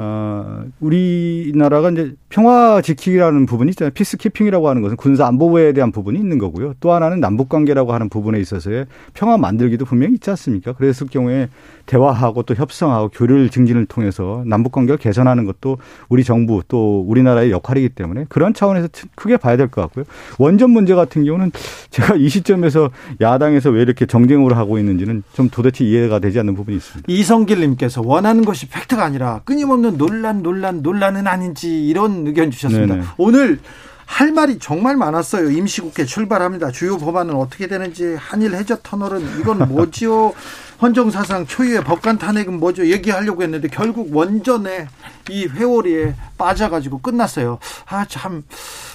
[0.00, 3.90] 어, 우리나라가 이제 평화 지키기라는 부분이 있잖아요.
[3.92, 6.74] 피스키핑이라고 하는 것은 군사 안보에 대한 부분이 있는 거고요.
[6.78, 10.72] 또 하나는 남북 관계라고 하는 부분에 있어서의 평화 만들기도 분명히 있지 않습니까?
[10.72, 11.48] 그랬을 경우에
[11.86, 17.88] 대화하고 또 협상하고 교류 증진을 통해서 남북 관계를 개선하는 것도 우리 정부 또 우리나라의 역할이기
[17.90, 20.04] 때문에 그런 차원에서 크게 봐야 될 것 같고요.
[20.38, 21.50] 원전 문제 같은 경우는
[21.90, 26.76] 제가 이 시점에서 야당에서 왜 이렇게 정쟁으로 하고 있는지는 좀 도대체 이해가 되지 않는 부분이
[26.76, 27.12] 있습니다.
[27.12, 32.94] 이성길 님께서 원하는 것이 팩트가 아니라 끊임없는 논란, 논란, 논란은 아닌지 이런 의견 주셨습니다.
[32.94, 33.06] 네네.
[33.16, 33.60] 오늘
[34.04, 35.50] 할 말이 정말 많았어요.
[35.50, 36.70] 임시국회 출발합니다.
[36.70, 40.32] 주요 법안은 어떻게 되는지 한일 해저 터널은 이건 뭐지요?
[40.80, 42.86] 헌정사상 초유의 법관 탄핵은 뭐죠?
[42.86, 44.86] 얘기하려고 했는데 결국 원전에
[45.28, 47.58] 이 회오리에 빠져가지고 끝났어요.
[47.88, 48.42] 아 참.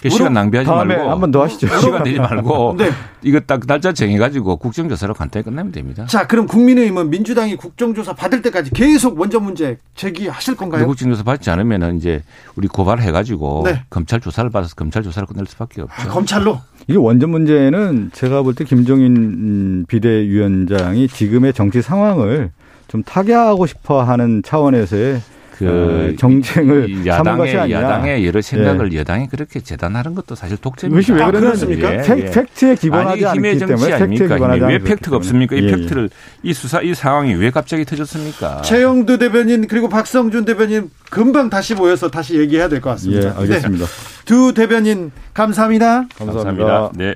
[0.01, 1.67] 그 시간 낭비하지 다음에 말고 한 번 더 하시죠.
[1.79, 2.89] 시간 내지 말고 네.
[3.21, 6.05] 이거 딱 날짜 정해가지고 국정조사로 간단히 끝내면 됩니다.
[6.07, 10.85] 자, 그럼 국민의힘은 민주당이 국정조사 받을 때까지 계속 원전 문제 제기하실 건가요?
[10.87, 12.23] 국정조사 받지 않으면은 이제
[12.55, 13.83] 우리 고발해가지고 네.
[13.89, 15.93] 검찰 조사를 받아서 검찰 조사를 끝낼 수밖에 없죠.
[16.01, 16.59] 아, 검찰로?
[16.87, 22.51] 이게 원전 문제는 제가 볼 때 김종인 음, 비대위원장이 지금의 정치 상황을
[22.87, 25.21] 좀 타개하고 싶어 하는 차원에서의
[25.57, 27.75] 그 어, 정쟁을 이 삼은 것이 야당의 예.
[27.75, 31.13] 야당의 여러 생각을 여당이 그렇게 재단하는 것도 사실 독재입니다.
[31.13, 31.93] 왜 아, 그러냐면 그렇습니까?
[31.93, 32.25] 예, 팩, 예.
[32.31, 34.35] 팩트에 기반하지 아니 힘의 않기 정치 때문에 팩트에 아닙니까?
[34.35, 34.71] 기반하지 힘이.
[34.71, 35.17] 왜 팩트가 때문에.
[35.17, 35.55] 없습니까?
[35.55, 35.71] 이 예, 예.
[35.71, 36.09] 팩트를
[36.43, 38.61] 이 수사 이 상황이 왜 갑자기 터졌습니까?
[38.63, 43.39] 최영두 대변인 그리고 박성준 대변인 금방 다시 모여서 다시 얘기해야 될것 예, 같습니다.
[43.41, 43.85] 알겠습니다.
[43.85, 43.91] 네.
[44.25, 46.05] 두 대변인 감사합니다.
[46.17, 46.91] 감사합니다.
[46.95, 47.15] 네.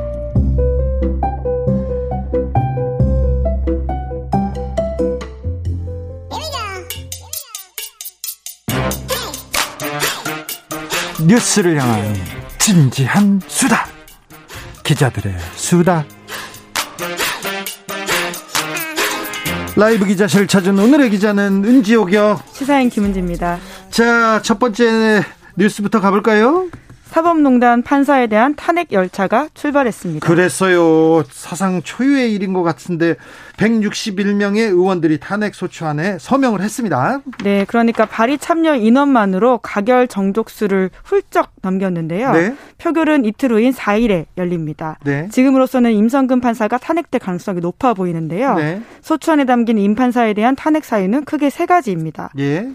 [11.27, 12.15] 뉴스를 향한
[12.57, 13.87] 진지한 수다.
[14.83, 16.05] 기자들의 수다.
[19.75, 22.41] 라이브 기자실 찾은 오늘의 기자는 은지옥이요.
[22.51, 23.57] 시사인 김은지입니다.
[23.89, 25.23] 자, 첫 번째
[25.55, 26.67] 뉴스부터 가볼까요?
[27.11, 30.25] 사법농단 판사에 대한 탄핵 열차가 출발했습니다.
[30.25, 31.23] 그랬어요.
[31.29, 33.15] 사상 초유의 일인 것 같은데
[33.57, 37.19] 161명의 의원들이 탄핵 소추안에 서명을 했습니다.
[37.43, 42.31] 네, 그러니까 발의 참여 인원만으로 가결 정족수를 훌쩍 넘겼는데요.
[42.31, 42.55] 네.
[42.77, 44.97] 표결은 이틀 후인 4일에 열립니다.
[45.03, 45.27] 네.
[45.29, 48.55] 지금으로서는 임성근 판사가 탄핵될 가능성이 높아 보이는데요.
[48.55, 48.81] 네.
[49.01, 52.29] 소추안에 담긴 임 판사에 대한 탄핵 사유는 크게 세 가지입니다.
[52.39, 52.69] 예.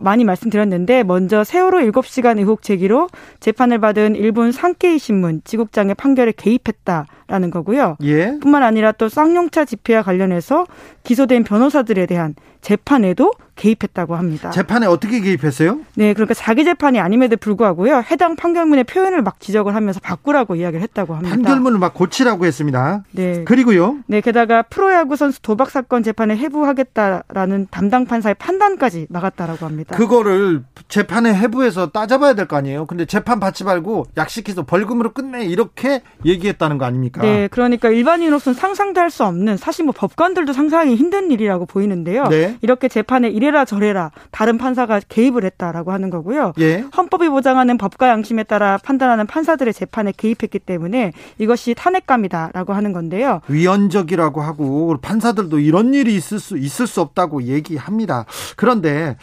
[0.00, 3.08] 많이 말씀드렸는데 먼저 세월호 7시간 의혹 제기로
[3.40, 7.96] 재판을 받은 일본 상케이 신문 지국장의 판결에 개입했다 라는 거고요.
[8.02, 8.38] 예.
[8.42, 10.66] 뿐만 아니라 또 쌍용차 집회와 관련해서
[11.02, 14.50] 기소된 변호사들에 대한 재판에도 개입했다고 합니다.
[14.50, 15.80] 재판에 어떻게 개입했어요?
[15.94, 18.02] 네, 그러니까 자기 재판이 아님에도 불구하고요.
[18.10, 21.34] 해당 판결문의 표현을 막 지적을 하면서 바꾸라고 이야기를 했다고 합니다.
[21.34, 23.02] 판결문을 막 고치라고 했습니다.
[23.12, 23.44] 네.
[23.44, 23.96] 그리고요.
[24.06, 29.96] 네, 게다가 프로야구 선수 도박 사건 재판에 해부하겠다라는 담당 판사의 판단까지 막았다라고 합니다.
[29.96, 32.86] 그거를 재판에 해부해서 따져봐야 될 거 아니에요.
[32.86, 37.21] 근데 재판 받지 말고 약식해서 벌금으로 끝내 이렇게 얘기했다는 거 아닙니까?
[37.22, 42.28] 네, 그러니까 일반인으로서는 상상도 할 수 없는 사실 뭐 법관들도 상상하기 힘든 일이라고 보이는데요.
[42.28, 42.56] 네.
[42.62, 46.54] 이렇게 재판에 이래라 저래라 다른 판사가 개입을 했다라고 하는 거고요.
[46.60, 46.84] 예.
[46.96, 53.42] 헌법이 보장하는 법과 양심에 따라 판단하는 판사들의 재판에 개입했기 때문에 이것이 탄핵감이다라고 하는 건데요.
[53.48, 58.24] 위헌적이라고 하고 판사들도 이런 일이 있을 수 있을 수 없다고 얘기합니다.
[58.56, 59.16] 그런데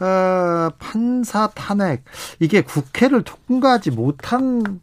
[0.00, 2.02] 어, 판사 탄핵
[2.40, 4.80] 이게 국회를 통과하지 못한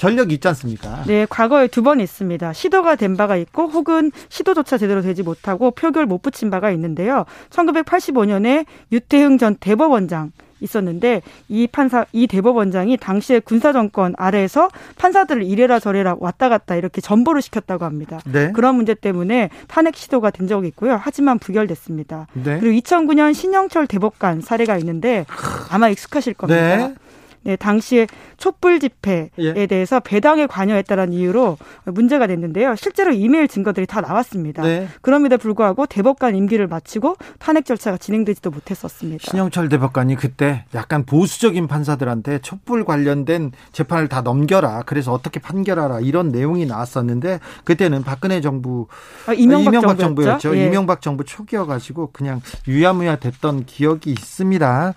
[0.00, 1.02] 전력이 있지 않습니까?
[1.06, 2.52] 네, 과거에 두 번 있습니다.
[2.52, 7.24] 시도가 된 바가 있고 혹은 시도조차 제대로 되지 못하고 표결 못 붙인 바가 있는데요.
[7.50, 10.32] 1985년에 유태흥 전 대법원장
[10.62, 17.00] 있었는데 이 판사 이 대법원장이 당시에 군사 정권 아래에서 판사들을 이래라 저래라 왔다 갔다 이렇게
[17.00, 18.20] 전보를 시켰다고 합니다.
[18.26, 18.52] 네.
[18.52, 21.00] 그런 문제 때문에 탄핵 시도가 된 적이 있고요.
[21.00, 22.26] 하지만 부결됐습니다.
[22.34, 22.58] 네.
[22.60, 25.24] 그리고 2009년 신영철 대법관 사례가 있는데
[25.70, 26.76] 아마 익숙하실 겁니다.
[26.88, 26.94] 네.
[27.42, 29.66] 네, 당시에 촛불 집회에 예.
[29.66, 32.76] 대해서 배당에 관여했다는 이유로 문제가 됐는데요.
[32.76, 34.62] 실제로 이메일 증거들이 다 나왔습니다.
[34.62, 34.88] 네.
[35.00, 39.30] 그럼에도 불구하고 대법관 임기를 마치고 탄핵 절차가 진행되지도 못했었습니다.
[39.30, 44.82] 신영철 대법관이 그때 약간 보수적인 판사들한테 촛불 관련된 재판을 다 넘겨라.
[44.84, 48.86] 그래서 어떻게 판결하라 이런 내용이 나왔었는데 그때는 박근혜 정부
[49.26, 49.98] 아, 이명박, 정부였죠.
[49.98, 50.56] 정부였죠.
[50.56, 50.66] 예.
[50.66, 54.92] 이명박 정부 초기여 가지고 그냥 유야무야 됐던 기억이 있습니다.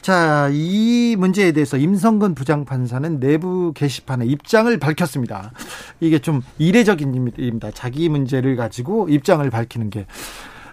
[0.00, 5.52] 자, 이 문제에 대해서 임성근 부장판사는 내부 게시판에 입장을 밝혔습니다.
[6.00, 7.70] 이게 좀 이례적인 일입니다.
[7.72, 10.06] 자기 문제를 가지고 입장을 밝히는 게.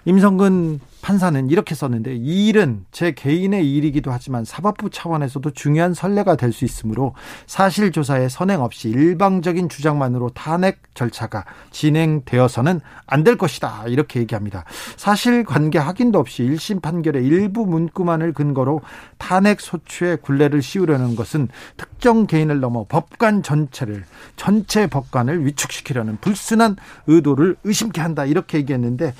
[0.06, 6.50] 임성근 판사는 이렇게 썼는데 이 일은 제 개인의 일이기도 하지만 사법부 차원에서도 중요한 선례가 될
[6.52, 7.14] 수 있으므로
[7.46, 14.64] 사실 조사에 선행 없이 일방적인 주장만으로 탄핵 절차가 진행되어서는 안 될 것이다 이렇게 얘기합니다.
[14.98, 18.82] 사실 관계 확인도 없이 1심 판결의 일부 문구만을 근거로
[19.18, 24.04] 탄핵 소추의 굴레를 씌우려는 것은 특정 개인을 넘어 법관 전체를
[24.36, 29.14] 전체 법관을 위축시키려는 불순한 의도를 의심케 한다 이렇게 얘기했는데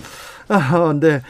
[0.50, 1.22] 어, 네.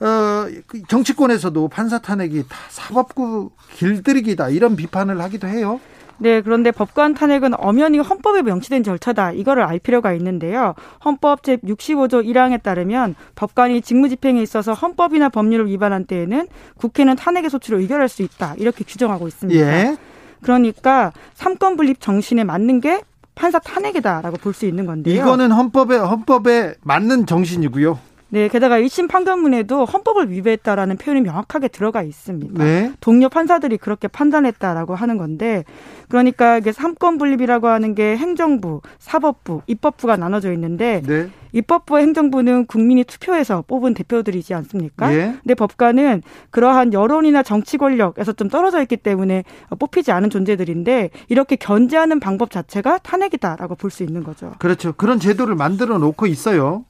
[0.00, 5.80] 어, 그 정치권에서도 판사 탄핵이 다 사법부 길들이기다 이런 비판을 하기도 해요.
[6.18, 9.32] 네, 그런데 법관 탄핵은 엄연히 헌법에 명시된 절차다.
[9.32, 10.74] 이거를 알 필요가 있는데요.
[11.04, 16.46] 헌법 제 65조 1항에 따르면 법관이 직무 집행에 있어서 헌법이나 법률을 위반한 때에는
[16.78, 18.54] 국회는 탄핵의 소추를 의결할 수 있다.
[18.56, 19.60] 이렇게 규정하고 있습니다.
[19.60, 19.96] 예.
[20.42, 23.02] 그러니까 삼권 분립 정신에 맞는 게
[23.34, 25.14] 판사 탄핵이다라고 볼 수 있는 건데요.
[25.20, 27.98] 이거는 헌법에 헌법에 맞는 정신이고요.
[28.28, 32.62] 네, 게다가 1심 판결문에도 헌법을 위배했다라는 표현이 명확하게 들어가 있습니다.
[32.62, 32.92] 네.
[33.00, 35.64] 동료 판사들이 그렇게 판단했다라고 하는 건데,
[36.08, 41.28] 그러니까 이게 삼권 분립이라고 하는 게 행정부, 사법부, 입법부가 나눠져 있는데, 네.
[41.52, 45.14] 입법부와 행정부는 국민이 투표해서 뽑은 대표들이지 않습니까?
[45.14, 45.36] 예.
[45.42, 49.44] 근데 법관은 그러한 여론이나 정치 권력에서 좀 떨어져 있기 때문에
[49.78, 54.52] 뽑히지 않은 존재들인데 이렇게 견제하는 방법 자체가 탄핵이다라고 볼 수 있는 거죠.
[54.58, 54.92] 그렇죠.
[54.92, 56.84] 그런 제도를 만들어 놓고 있어요.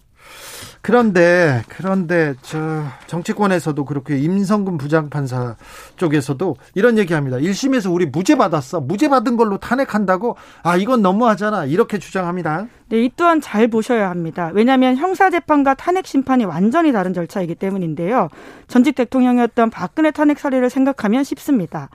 [0.86, 5.56] 그런데 그런데 저 정치권에서도 그렇게 임성근 부장판사
[5.96, 7.38] 쪽에서도 이런 얘기합니다.
[7.38, 8.80] 1심에서 우리 무죄 받았어.
[8.80, 10.36] 무죄 받은 걸로 탄핵한다고?
[10.62, 11.64] 아, 이건 너무하잖아.
[11.64, 12.68] 이렇게 주장합니다.
[12.88, 14.52] 네, 이 또한 잘 보셔야 합니다.
[14.54, 18.28] 왜냐하면 형사재판과 탄핵 심판이 완전히 다른 절차이기 때문인데요.
[18.68, 21.90] 전직 대통령이었던 박근혜 탄핵 사례를 생각하면 쉽습니다.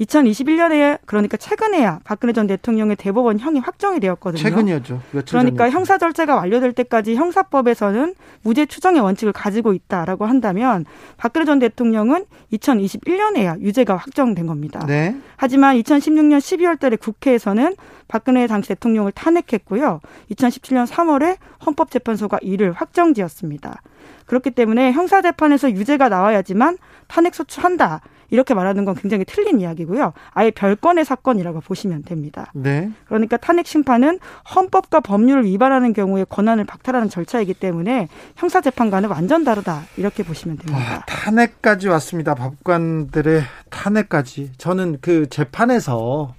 [0.00, 4.42] 2021년에 그러니까 최근에야 박근혜 전 대통령의 대법원 형이 확정이 되었거든요.
[4.42, 5.00] 최근이었죠.
[5.10, 5.76] 그러니까 전이었죠.
[5.76, 10.84] 형사 절차가 완료될 때까지 형사법에서는 무죄 추정의 원칙을 가지고 있다라고 한다면
[11.16, 14.84] 박근혜 전 대통령은 2021년에야 유죄가 확정된 겁니다.
[14.86, 15.16] 네.
[15.36, 17.74] 하지만 2016년 12월 달에 국회에서는
[18.08, 20.00] 박근혜 당시 대통령을 탄핵했고요.
[20.30, 23.80] 2017년 3월에 헌법재판소가 이를 확정지었습니다.
[24.26, 26.78] 그렇기 때문에 형사재판에서 유죄가 나와야지만
[27.14, 28.00] 탄핵 소추한다.
[28.30, 30.14] 이렇게 말하는 건 굉장히 틀린 이야기고요.
[30.32, 32.50] 아예 별건의 사건이라고 보시면 됩니다.
[32.52, 32.90] 네.
[33.06, 34.18] 그러니까 탄핵 심판은
[34.52, 39.82] 헌법과 법률을 위반하는 경우에 권한을 박탈하는 절차이기 때문에 형사 재판과는 완전 다르다.
[39.96, 41.04] 이렇게 보시면 와, 됩니다.
[41.06, 42.34] 탄핵까지 왔습니다.
[42.34, 44.50] 법관들의 탄핵까지.
[44.58, 46.34] 저는 그 재판에서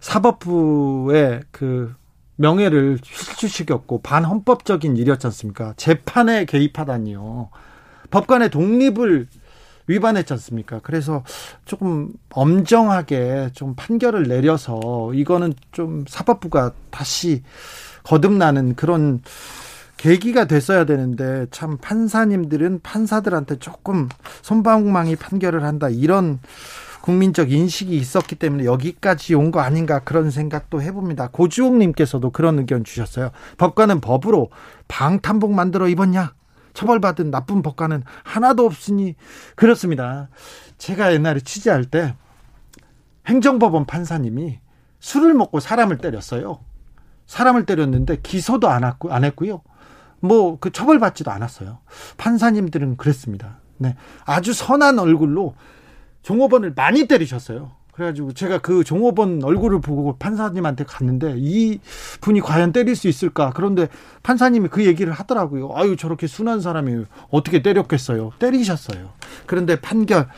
[0.00, 1.94] 사법부의 그
[2.34, 5.74] 명예를 휘주시켰고 반헌법적인 일이었지 않습니까?
[5.76, 7.50] 재판에 개입하다니요.
[8.10, 9.28] 법관의 독립을
[9.86, 10.80] 위반했지 않습니까?
[10.82, 11.22] 그래서
[11.64, 17.42] 조금 엄정하게 좀 판결을 내려서 이거는 좀 사법부가 다시
[18.04, 19.22] 거듭나는 그런
[19.96, 24.08] 계기가 됐어야 되는데 참 판사님들은 판사들한테 조금
[24.42, 26.38] 손방망이 판결을 한다 이런
[27.00, 31.28] 국민적 인식이 있었기 때문에 여기까지 온 거 아닌가 그런 생각도 해봅니다.
[31.32, 33.30] 고주옥님께서도 그런 의견 주셨어요.
[33.58, 34.50] 법관은 법으로
[34.88, 36.32] 방탄복 만들어 입었냐?
[36.76, 39.16] 처벌받은 나쁜 법관은 하나도 없으니
[39.56, 40.28] 그렇습니다.
[40.76, 42.14] 제가 옛날에 취재할 때
[43.26, 44.60] 행정법원 판사님이
[45.00, 46.60] 술을 먹고 사람을 때렸어요.
[47.26, 49.62] 사람을 때렸는데 기소도 안, 했고, 안 했고요.
[50.20, 51.78] 뭐 그 처벌받지도 않았어요.
[52.18, 53.58] 판사님들은 그랬습니다.
[53.78, 53.96] 네.
[54.24, 55.54] 아주 선한 얼굴로
[56.22, 57.72] 종업원을 많이 때리셨어요.
[57.96, 61.80] 그래가지고 제가 그 종업원 얼굴을 보고 판사님한테 갔는데 이
[62.20, 63.52] 분이 과연 때릴 수 있을까?
[63.54, 63.88] 그런데
[64.22, 65.70] 판사님이 그 얘기를 하더라고요.
[65.74, 68.32] 아유 저렇게 순한 사람이 어떻게 때렸겠어요?
[68.38, 69.12] 때리셨어요.
[69.46, 70.28] 그런데 판결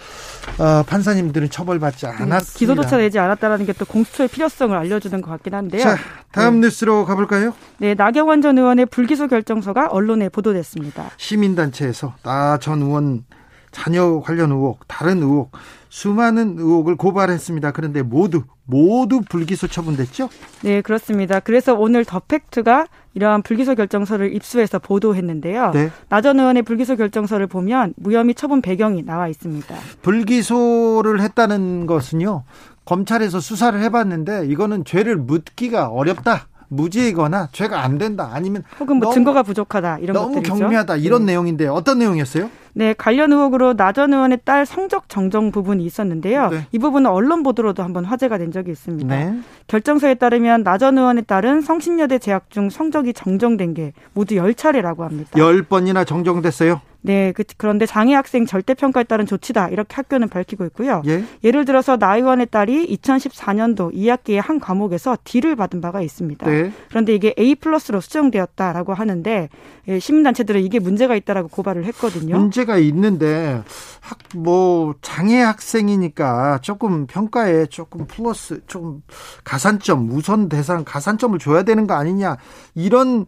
[0.58, 2.58] 어, 판사님들은 처벌받지 네, 않았습니다.
[2.58, 5.82] 기소조차 내지 않았다라는 게 또 공수처의 필요성을 알려주는 것 같긴 한데요.
[5.82, 5.96] 자
[6.32, 6.66] 다음 네.
[6.68, 7.54] 뉴스로 가볼까요?
[7.78, 11.10] 네, 나경원 전 의원의 불기소 결정서가 언론에 보도됐습니다.
[11.16, 13.24] 시민단체에서 나 전 의원
[13.72, 15.52] 자녀 관련 의혹, 다른 의혹,
[15.90, 17.70] 수많은 의혹을 고발했습니다.
[17.72, 20.28] 그런데 모두 모두 불기소 처분됐죠?
[20.62, 21.40] 네, 그렇습니다.
[21.40, 25.70] 그래서 오늘 더 팩트가 이러한 불기소 결정서를 입수해서 보도했는데요.
[25.72, 25.90] 네.
[26.10, 29.74] 나전 의원의 불기소 결정서를 보면 무혐의 처분 배경이 나와 있습니다.
[30.02, 32.44] 불기소를 했다는 것은요.
[32.84, 36.48] 검찰에서 수사를 해봤는데 이거는 죄를 묻기가 어렵다.
[36.70, 38.30] 무죄이거나 죄가 안 된다.
[38.32, 40.54] 아니면 혹은 뭐 너무- 증거가 부족하다 이런 너무 것들이죠.
[40.54, 41.32] 경미하다 이런 네.
[41.32, 42.50] 내용인데 어떤 내용이었어요?
[42.78, 46.48] 네, 관련 의혹으로 나전 의원의 딸 성적 정정 부분이 있었는데요.
[46.50, 46.66] 네.
[46.70, 49.16] 이 부분은 언론 보도로도 한번 화제가 된 적이 있습니다.
[49.16, 49.36] 네.
[49.66, 55.30] 결정서에 따르면 나전 의원의 딸은 성신여대 재학 중 성적이 정정된 게 모두 10차례라고 합니다.
[55.36, 56.80] 열 번이나 정정됐어요.
[57.00, 61.02] 네, 그, 그런데 장애 학생 절대 평가에 따른 조치다 이렇게 학교는 밝히고 있고요.
[61.06, 61.22] 예.
[61.44, 66.46] 예를 들어서 나 의원의 딸이 2014년도 2학기에 한 과목에서 D를 받은 바가 있습니다.
[66.46, 66.72] 네.
[66.88, 69.48] 그런데 이게 A 플러스로 수정되었다라고 하는데
[69.88, 72.36] 예, 시민단체들은 이게 문제가 있다라고 고발을 했거든요.
[72.36, 73.62] 문제 가 있는데
[74.00, 79.02] 학 뭐 장애 학생이니까 조금 평가에 조금 플러스 조금
[79.44, 82.36] 가산점 우선 대상 가산점을 줘야 되는 거 아니냐
[82.74, 83.26] 이런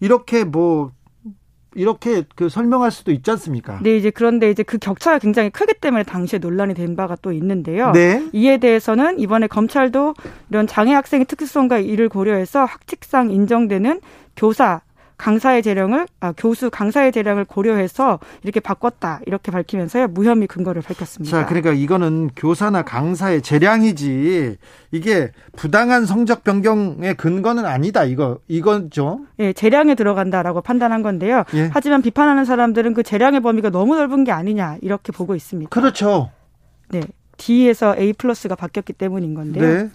[0.00, 0.90] 이렇게 뭐
[1.74, 3.78] 이렇게 그 설명할 수도 있지 않습니까?
[3.82, 7.92] 네, 이제 그런데 이제 그 격차가 굉장히 크기 때문에 당시에 논란이 된 바가 또 있는데요.
[7.92, 8.28] 네.
[8.34, 10.14] 이에 대해서는 이번에 검찰도
[10.50, 14.02] 이런 장애 학생의 특수성과 이를 고려해서 학칙상 인정되는
[14.36, 14.82] 교사
[15.22, 21.42] 강사의 재량을 아, 교수 강사의 재량을 고려해서 이렇게 바꿨다 이렇게 밝히면서요 무혐의 근거를 밝혔습니다.
[21.42, 24.56] 자, 그러니까 이거는 교사나 강사의 재량이지
[24.90, 28.02] 이게 부당한 성적 변경의 근거는 아니다.
[28.02, 29.20] 이거 이거죠.
[29.38, 31.44] 예, 재량에 들어간다라고 판단한 건데요.
[31.54, 31.70] 예.
[31.72, 35.68] 하지만 비판하는 사람들은 그 재량의 범위가 너무 넓은 게 아니냐 이렇게 보고 있습니다.
[35.68, 36.32] 그렇죠.
[36.88, 37.00] 네,
[37.36, 39.84] D에서 A 플러스가 바뀌었기 때문인 건데요.
[39.84, 39.90] 네.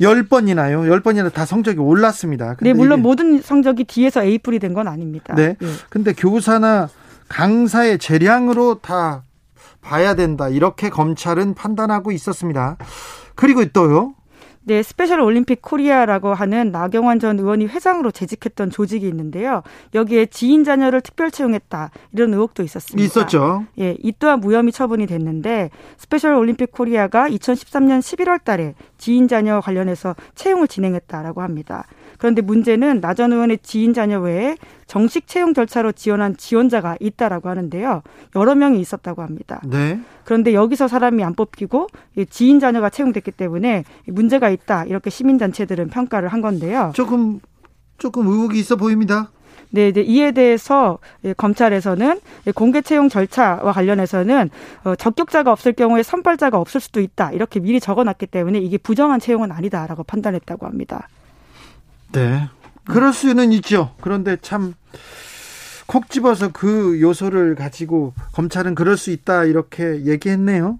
[0.00, 0.88] 열 번이나요.
[0.88, 2.56] 열 번이나 다 성적이 올랐습니다.
[2.60, 5.34] 네, 물론 모든 성적이 D에서 A 뿔이 된 건 아닙니다.
[5.34, 5.56] 네.
[5.60, 5.66] 예.
[5.88, 6.88] 근데 교사나
[7.28, 9.24] 강사의 재량으로 다
[9.80, 10.48] 봐야 된다.
[10.48, 12.76] 이렇게 검찰은 판단하고 있었습니다.
[13.34, 14.14] 그리고 또요.
[14.64, 19.62] 네, 스페셜 올림픽 코리아라고 하는 나경원 전 의원이 회장으로 재직했던 조직이 있는데요.
[19.94, 21.90] 여기에 지인 자녀를 특별 채용했다.
[22.12, 23.04] 이런 의혹도 있었습니다.
[23.04, 23.66] 있었죠.
[23.78, 30.14] 예, 이 또한 무혐의 처분이 됐는데 스페셜 올림픽 코리아가 2013년 11월 달에 지인 자녀 관련해서
[30.34, 31.86] 채용을 진행했다라고 합니다.
[32.18, 38.02] 그런데 문제는 나전 의원의 지인 자녀 외에 정식 채용 절차로 지원한 지원자가 있다라고 하는데요.
[38.36, 39.60] 여러 명이 있었다고 합니다.
[39.64, 40.00] 네.
[40.24, 46.28] 그런데 여기서 사람이 안 뽑히고 이 지인 자녀가 채용됐기 때문에 문제가 있다 이렇게 시민단체들은 평가를
[46.28, 46.92] 한 건데요.
[46.94, 47.40] 조금
[47.96, 49.30] 조금 의혹이 있어 보입니다.
[49.70, 54.50] 네, 이제 이에 대해서 예, 검찰에서는 예, 공개 채용 절차와 관련해서는
[54.84, 59.52] 어, 적격자가 없을 경우에 선발자가 없을 수도 있다 이렇게 미리 적어놨기 때문에 이게 부정한 채용은
[59.52, 61.08] 아니다라고 판단했다고 합니다.
[62.12, 62.48] 네.
[62.84, 63.94] 그럴 수는 있죠.
[64.00, 64.74] 그런데 참
[65.88, 70.78] 콕 집어서 그 요소를 가지고 검찰은 그럴 수 있다 이렇게 얘기했네요.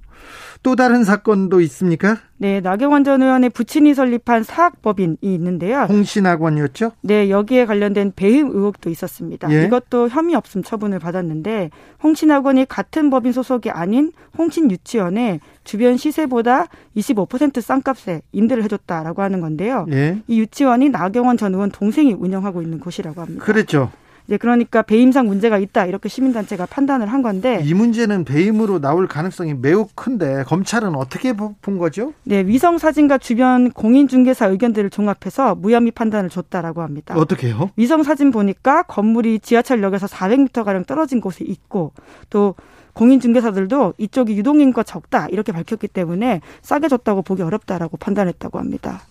[0.62, 2.18] 또 다른 사건도 있습니까?
[2.36, 5.86] 네, 나경원 전 의원의 부친이 설립한 사학법인이 있는데요.
[5.88, 6.92] 홍신학원이었죠?
[7.02, 9.50] 네, 여기에 관련된 배임 의혹도 있었습니다.
[9.52, 9.64] 예.
[9.64, 11.70] 이것도 혐의 없음 처분을 받았는데
[12.02, 16.66] 홍신학원이 같은 법인 소속이 아닌 홍신 유치원에 주변 시세보다
[16.96, 19.86] 25% 싼값에 임대를 해줬다라고 하는 건데요.
[19.90, 20.22] 예.
[20.26, 23.44] 이 유치원이 나경원 전 의원 동생이 운영하고 있는 곳이라고 합니다.
[23.44, 23.90] 그랬죠.
[24.28, 29.54] 네, 그러니까 배임상 문제가 있다 이렇게 시민단체가 판단을 한 건데 이 문제는 배임으로 나올 가능성이
[29.54, 32.12] 매우 큰데 검찰은 어떻게 보- 본 거죠?
[32.24, 37.14] 네, 위성 사진과 주변 공인중개사 의견들을 종합해서 무혐의 판단을 줬다라고 합니다.
[37.16, 37.70] 어떻게요?
[37.76, 41.92] 위성 사진 보니까 건물이 지하철역에서 400m 가량 떨어진 곳에 있고
[42.28, 42.54] 또
[42.98, 49.02] 공인중개사들도 이쪽이 유동인과 적다 이렇게 밝혔기 때문에 싸게 줬다고 보기 어렵다라고 판단했다고 합니다.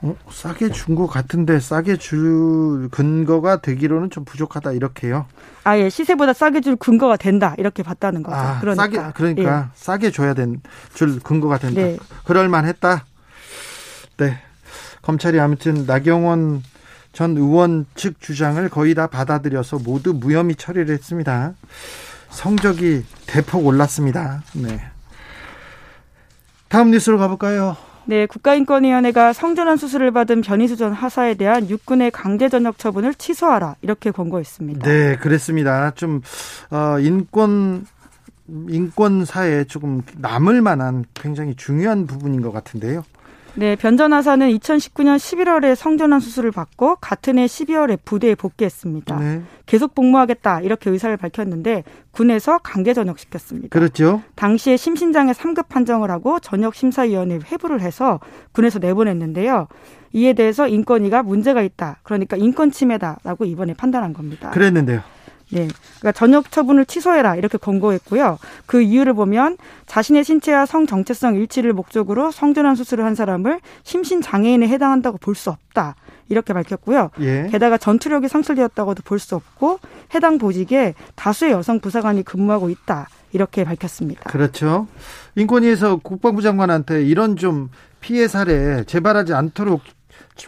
[0.00, 5.26] 어, 싸게 준 것 같은데 싸게 줄 근거가 되기로는 좀 부족하다 이렇게요.
[5.64, 8.36] 아예 시세보다 싸게 줄 근거가 된다 이렇게 봤다는 거죠.
[8.36, 10.60] 아, 그러니까 싸게 그러니까 싸게 줘야 된
[10.94, 11.80] 줄 근거가 된다.
[11.80, 11.96] 네.
[12.24, 13.04] 그럴 만했다.
[14.18, 14.38] 네.
[15.02, 16.62] 검찰이 아무튼 나경원
[17.12, 21.54] 전 의원 측 주장을 거의 다 받아들여서 모두 무혐의 처리를 했습니다.
[22.32, 24.42] 성적이 대폭 올랐습니다.
[24.54, 24.80] 네.
[26.68, 27.76] 다음 뉴스로 가볼까요?
[28.04, 34.10] 네, 국가인권위원회가 성전환 수술을 받은 변희수 전 하사에 대한 육군의 강제 전역 처분을 취소하라 이렇게
[34.10, 34.88] 권고했습니다.
[34.88, 35.92] 네, 그랬습니다.
[35.92, 36.20] 좀
[36.70, 37.86] 어, 인권
[38.68, 43.04] 인권 사에 조금 남을 만한 굉장히 중요한 부분인 것 같은데요.
[43.54, 49.18] 네, 변전 하사는 2019년 11월에 성전환 수술을 받고 같은 해 12월에 부대에 복귀했습니다.
[49.18, 49.42] 네.
[49.66, 53.68] 계속 복무하겠다 이렇게 의사를 밝혔는데 군에서 강제 전역시켰습니다.
[53.68, 54.22] 그렇죠.
[54.34, 58.20] 당시에 심신장애 3급 판정을 하고 전역 심사위원회 회부를 해서
[58.52, 59.68] 군에서 내보냈는데요.
[60.14, 61.98] 이에 대해서 인권위가 문제가 있다.
[62.02, 64.50] 그러니까 인권 침해다라고 이번에 판단한 겁니다.
[64.50, 65.00] 그랬는데요.
[65.52, 65.68] 네.
[65.98, 68.38] 그러니까 전역 처분을 취소해라 이렇게 권고했고요.
[68.66, 74.66] 그 이유를 보면 자신의 신체와 성 정체성 일치를 목적으로 성전환 수술을 한 사람을 심신 장애인에
[74.68, 75.94] 해당한다고 볼 수 없다.
[76.28, 77.10] 이렇게 밝혔고요.
[77.20, 77.48] 예.
[77.50, 79.78] 게다가 전투력이 상실되었다고도 볼 수 없고
[80.14, 83.08] 해당 보직에 다수의 여성 부사관이 근무하고 있다.
[83.32, 84.30] 이렇게 밝혔습니다.
[84.30, 84.86] 그렇죠.
[85.36, 89.80] 인권위에서 국방부 장관한테 이런 좀 피해 사례 재발하지 않도록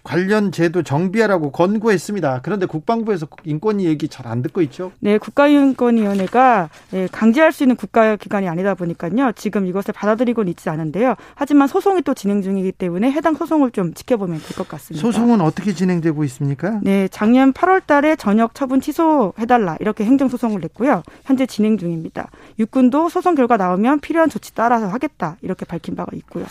[0.02, 2.40] 관련 제도 정비하라고 권고했습니다.
[2.42, 4.90] 그런데 국방부에서 인권위 얘기 잘 안 듣고 있죠?
[5.00, 9.32] 네, 국가인권위원회가 네, 강제할 수 있는 국가기관이 아니다 보니까요.
[9.36, 11.14] 지금 이것을 받아들이고는 있지 않은데요.
[11.34, 15.06] 하지만 소송이 또 진행 중이기 때문에 해당 소송을 좀 지켜보면 될 것 같습니다.
[15.06, 16.80] 소송은 어떻게 진행되고 있습니까?
[16.82, 21.02] 네, 작년 8월 달에 전역 처분 취소해달라 이렇게 행정소송을 냈고요.
[21.24, 22.30] 현재 진행 중입니다.
[22.58, 26.46] 육군도 소송 결과 나오면 필요한 조치 따라서 하겠다 이렇게 밝힌 바가 있고요.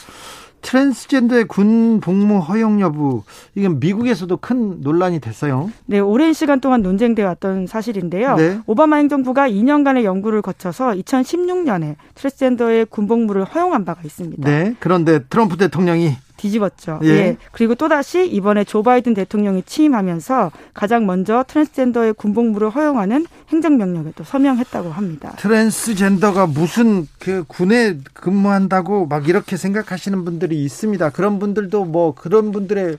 [0.63, 5.69] 트랜스젠더의 군 복무 허용 여부 이건 미국에서도 큰 논란이 됐어요.
[5.85, 8.35] 네, 오랜 시간 동안 논쟁돼 왔던 사실인데요.
[8.35, 8.59] 네.
[8.65, 14.49] 오바마 행정부가 2년간의 연구를 거쳐서 2016년에 트랜스젠더의 군 복무를 허용한 바가 있습니다.
[14.49, 16.99] 네, 그런데 트럼프 대통령이 뒤집었죠.
[17.03, 17.07] 예.
[17.07, 17.37] 예.
[17.51, 24.89] 그리고 또다시 이번에 조 바이든 대통령이 취임하면서 가장 먼저 트랜스젠더의 군복무를 허용하는 행정명령에 또 서명했다고
[24.89, 25.33] 합니다.
[25.37, 31.09] 트랜스젠더가 무슨 그 군에 근무한다고 막 이렇게 생각하시는 분들이 있습니다.
[31.11, 32.97] 그런 분들도 뭐 그런 분들의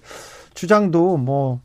[0.55, 1.61] 주장도 뭐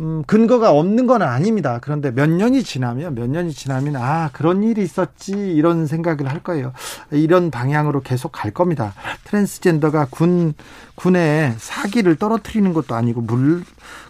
[0.00, 1.80] 음, 근거가 없는 건 아닙니다.
[1.82, 6.72] 그런데 몇 년이 지나면, 몇 년이 지나면, 아, 그런 일이 있었지, 이런 생각을 할 거예요.
[7.10, 8.94] 이런 방향으로 계속 갈 겁니다.
[9.24, 10.54] 트랜스젠더가 군,
[10.94, 13.64] 군에 사기를 떨어뜨리는 것도 아니고, 물,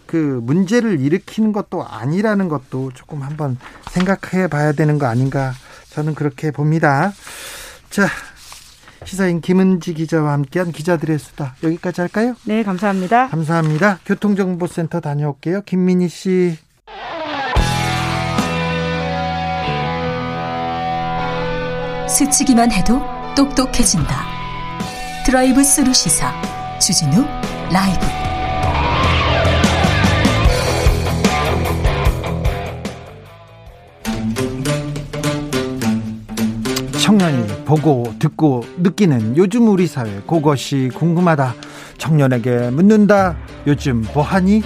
[0.05, 3.57] 그, 문제를 일으키는 것도 아니라는 것도 조금 한번
[3.91, 5.53] 생각해 봐야 되는 거 아닌가.
[5.91, 7.12] 저는 그렇게 봅니다.
[7.89, 8.07] 자,
[9.09, 12.35] 시사인 김은지 기자와 함께한 기자들의 수다 여기까지 할까요?
[12.45, 13.29] 네, 감사합니다.
[13.29, 14.01] 감사합니다.
[14.05, 15.63] 교통정보센터 다녀올게요.
[15.63, 16.59] 김민희 씨.
[22.07, 23.01] 스치기만 해도
[23.35, 24.27] 똑똑해진다.
[25.25, 26.31] 드라이브 스루 시사
[26.79, 27.25] 주진우
[27.73, 28.28] 라이브.
[37.69, 41.55] 보고 듣고 느끼는 요즘 우리 사회 그것이 궁금하다.
[41.99, 43.37] 청년에게 묻는다.
[43.66, 44.62] 요즘 뭐하니?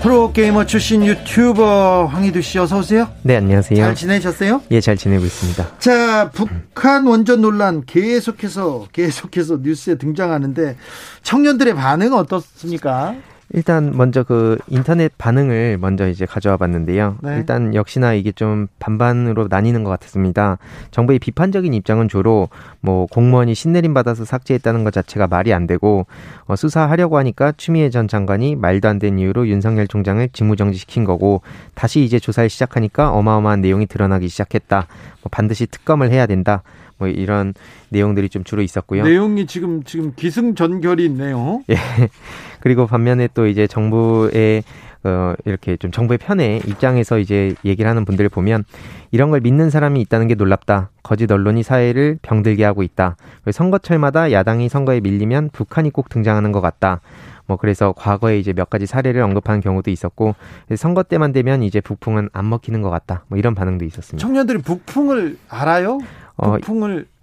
[0.00, 3.08] 프로게이머 출신 유튜버 황희두 씨 어서 오세요.
[3.24, 3.76] 네, 안녕하세요.
[3.76, 4.62] 잘 지내셨어요?
[4.70, 5.78] 예, 잘 지내고 있습니다.
[5.78, 10.78] 자, 북한 원전 논란 계속해서 계속해서 뉴스에 등장하는데
[11.22, 13.16] 청년들의 반응은 어떻습니까?
[13.50, 17.16] 일단 먼저 그 인터넷 반응을 먼저 이제 가져와 봤는데요.
[17.22, 17.36] 네.
[17.36, 20.58] 일단 역시나 이게 좀 반반으로 나뉘는 것 같았습니다.
[20.90, 22.48] 정부의 비판적인 입장은 주로
[22.80, 26.06] 뭐 공무원이 신내림 받아서 삭제했다는 것 자체가 말이 안 되고
[26.46, 31.40] 어, 수사하려고 하니까 추미애 전 장관이 말도 안 되는 이유로 윤석열 총장을 직무정지시킨 거고
[31.74, 34.86] 다시 이제 조사를 시작하니까 어마어마한 내용이 드러나기 시작했다.
[35.22, 36.62] 뭐 반드시 특검을 해야 된다.
[36.98, 37.54] 뭐 이런
[37.90, 39.04] 내용들이 좀 주로 있었고요.
[39.04, 41.62] 내용이 지금 지금 기승전결이 있네요.
[41.70, 41.76] 예.
[42.60, 44.62] 그리고 반면에 또 이제 정부의
[45.04, 48.64] 어, 이렇게 좀 정부의 편에 입장에서 이제 얘기를 하는 분들을 보면
[49.12, 50.90] 이런 걸 믿는 사람이 있다는 게 놀랍다.
[51.02, 53.16] 거짓 언론이 사회를 병들게 하고 있다.
[53.50, 57.00] 선거철마다 야당이 선거에 밀리면 북한이 꼭 등장하는 것 같다.
[57.46, 60.34] 뭐 그래서 과거에 이제 몇 가지 사례를 언급하는 경우도 있었고
[60.76, 63.24] 선거 때만 되면 이제 북풍은 안 먹히는 것 같다.
[63.28, 64.24] 뭐 이런 반응도 있었습니다.
[64.24, 65.98] 청년들이 북풍을 알아요?
[66.38, 67.17] 어, 북풍을 아,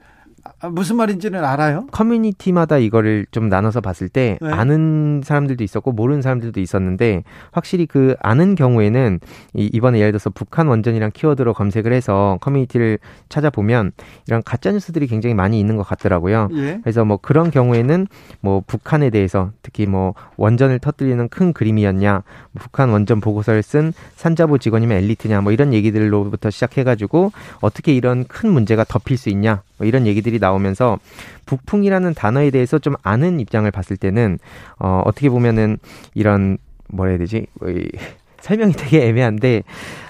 [0.70, 1.88] 무슨 말인지는 알아요?
[1.92, 4.52] 커뮤니티마다 이거를 좀 나눠서 봤을 때 네.
[4.52, 9.20] 아는 사람들도 있었고 모르는 사람들도 있었는데 확실히 그 아는 경우에는
[9.54, 13.92] 이, 이번에 예를 들어서 북한 원전이랑 키워드로 검색을 해서 커뮤니티를 찾아보면
[14.28, 16.50] 이런 가짜 뉴스들이 굉장히 많이 있는 것 같더라고요.
[16.54, 16.80] 예.
[16.84, 18.08] 그래서 뭐 그런 경우에는
[18.42, 24.60] 뭐 북한에 대해서 특히 뭐 원전을 터뜨리는 큰 그림이었냐, 뭐 북한 원전 보고서를 쓴 산자부
[24.60, 27.32] 직원이면 엘리트냐, 뭐 이런 얘기들로부터 시작해가지고
[27.62, 31.00] 어떻게 이런 큰 문제가 덮일 수 있냐 뭐 이런 얘기들이 나오면서
[31.46, 34.40] 북풍이라는 단어에 대해서 좀 아는 입장을 봤을 때는
[34.80, 35.78] 어, 어떻게 보면은
[36.14, 36.58] 이런
[36.88, 37.48] 뭐라 해야 되지?
[38.42, 39.64] 설명이 되게 애매한데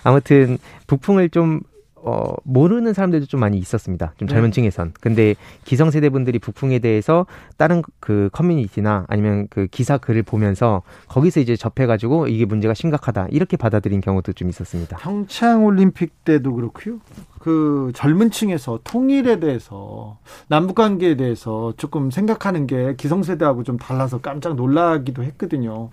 [0.03, 0.57] 아무튼
[0.87, 1.61] 북풍을 좀
[2.05, 4.13] 어, 모르는 사람들도 좀 많이 있었습니다.
[4.17, 4.53] 좀 젊은 네.
[4.53, 4.93] 층에선.
[5.01, 5.33] 근데
[5.65, 7.25] 기성세대 분들이 북풍에 대해서
[7.57, 13.29] 다른 그 커뮤니티나 아니면 그 기사 글을 보면서 거기서 이제 접해가지고 이게 문제가 심각하다.
[13.31, 14.97] 이렇게 받아들인 경우도 좀 있었습니다.
[14.97, 16.99] 평창 올림픽 때도 그렇고요.
[17.39, 24.55] 그 젊은 층에서 통일에 대해서 남북 관계에 대해서 조금 생각하는 게 기성세대하고 좀 달라서 깜짝
[24.55, 25.89] 놀라기도 했거든요.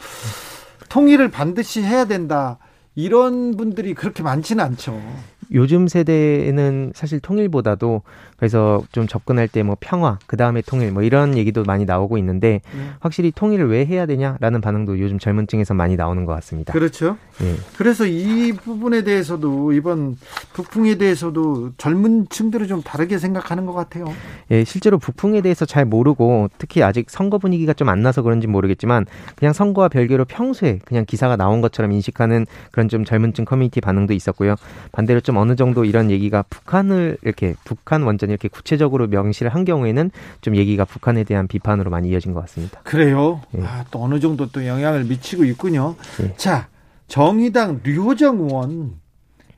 [0.91, 2.59] 통일을 반드시 해야 된다.
[2.95, 5.01] 이런 분들이 그렇게 많지는 않죠.
[5.55, 8.03] 요즘 세대는 사실 통일보다도
[8.43, 12.61] 그래서 좀 접근할 때 뭐 평화, 그 다음에 통일 뭐 이런 얘기도 많이 나오고 있는데
[12.75, 12.91] 네.
[12.99, 16.73] 확실히 통일을 왜 해야 되냐라는 반응도 요즘 젊은 층에서 많이 나오는 것 같습니다.
[16.73, 17.17] 그렇죠.
[17.43, 17.55] 예.
[17.79, 20.17] 그래서 이 부분에 대해서도 이번
[20.55, 24.07] 북풍에 대해서도 젊은 층들은 좀 다르게 생각하는 것 같아요.
[24.51, 29.07] 예, 실제로 북풍에 대해서 잘 모르고 특히 아직 선거 분위기가 좀 안 나서 그런지 모르겠지만
[29.37, 34.13] 그냥 선거와 별개로 평소에 그냥 기사가 나온 것처럼 인식하는 그런 좀 젊은 층 커뮤니티 반응도
[34.15, 34.57] 있었고요.
[34.91, 39.65] 반대로 좀 어느 정도 이런 얘기가 북한을 이렇게 북한 원전 이 이렇게 구체적으로 명시를 한
[39.65, 40.11] 경우에는
[40.41, 42.81] 좀 얘기가 북한에 대한 비판으로 많이 이어진 것 같습니다.
[42.83, 43.41] 그래요?
[43.57, 43.63] 예.
[43.63, 45.95] 아, 또 어느 정도 또 영향을 미치고 있군요.
[46.23, 46.35] 예.
[46.37, 46.69] 자,
[47.09, 49.03] 정의당 류호정 의원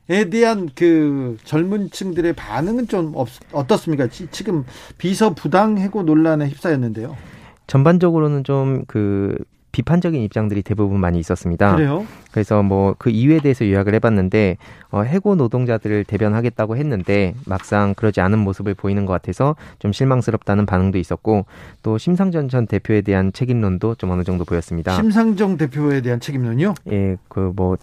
[0.07, 4.07] 에 대한 그 젊은 층들의 반응은 좀 없, 어떻습니까?
[4.07, 4.63] 지금
[4.99, 7.17] 비서 부당 해고 논란에 휩싸였는데요.
[7.65, 9.35] 전반적으로는 좀 그
[9.75, 11.75] 비판적인 입장들이 대부분 많이 있었습니다.
[11.75, 12.05] 그래요?
[12.31, 14.55] 그래서 뭐 그 이유에 대해서 요약을 해봤는데
[14.91, 20.97] 어, 해고 노동자들을 대변하겠다고 했는데 막상 그러지 않은 모습을 보이는 것 같아서 좀 실망스럽다는 반응도
[20.97, 21.45] 있었고
[21.83, 24.93] 또 심상정 전 대표에 대한 책임론도 좀 어느 정도 보였습니다.
[24.95, 26.73] 심상정 대표에 대한 책임론이요?
[26.91, 27.75] 예, 그 뭐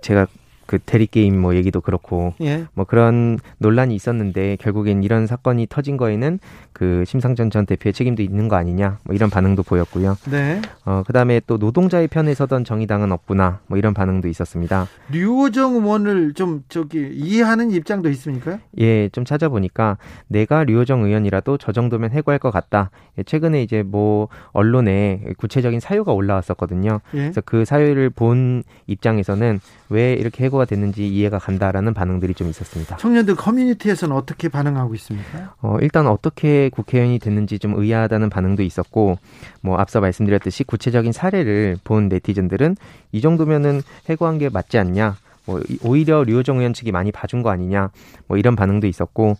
[0.00, 0.26] 제가
[0.66, 2.64] 그 대리 게임 뭐 얘기도 그렇고 예.
[2.74, 6.38] 뭐 그런 논란이 있었는데 결국엔 이런 사건이 터진 거에는
[6.72, 10.16] 그 심상정 전 대표의 책임도 있는 거 아니냐 뭐 이런 반응도 보였고요.
[10.30, 10.60] 네.
[10.84, 14.88] 어 그다음에 또 노동자의 편에 서던 정의당은 없구나 뭐 이런 반응도 있었습니다.
[15.10, 18.58] 류호정 의원을 좀 저기 이해하는 입장도 있습니까?
[18.78, 19.98] 예, 좀 찾아보니까
[20.28, 22.90] 내가 류호정 의원이라도 저 정도면 해고할 것 같다.
[23.18, 27.00] 예, 최근에 이제 뭐 언론에 구체적인 사유가 올라왔었거든요.
[27.14, 27.18] 예.
[27.18, 32.96] 그래서 그 사유를 본 입장에서는 왜 이렇게 해고가 됐는지 이해가 간다라는 반응들이 좀 있었습니다.
[32.98, 35.54] 청년들 커뮤니티에서는 어떻게 반응하고 있습니까?
[35.62, 39.18] 어, 일단 어떻게 국회의원이 됐는지 좀 의아하다는 반응도 있었고,
[39.62, 42.76] 뭐 앞서 말씀드렸듯이 구체적인 사례를 본 네티즌들은
[43.12, 45.16] 이 정도면은 해고한 게 맞지 않냐?
[45.46, 47.90] 뭐 오히려 류호정 의원 측이 많이 봐준 거 아니냐?
[48.28, 49.36] 뭐 이런 반응도 있었고,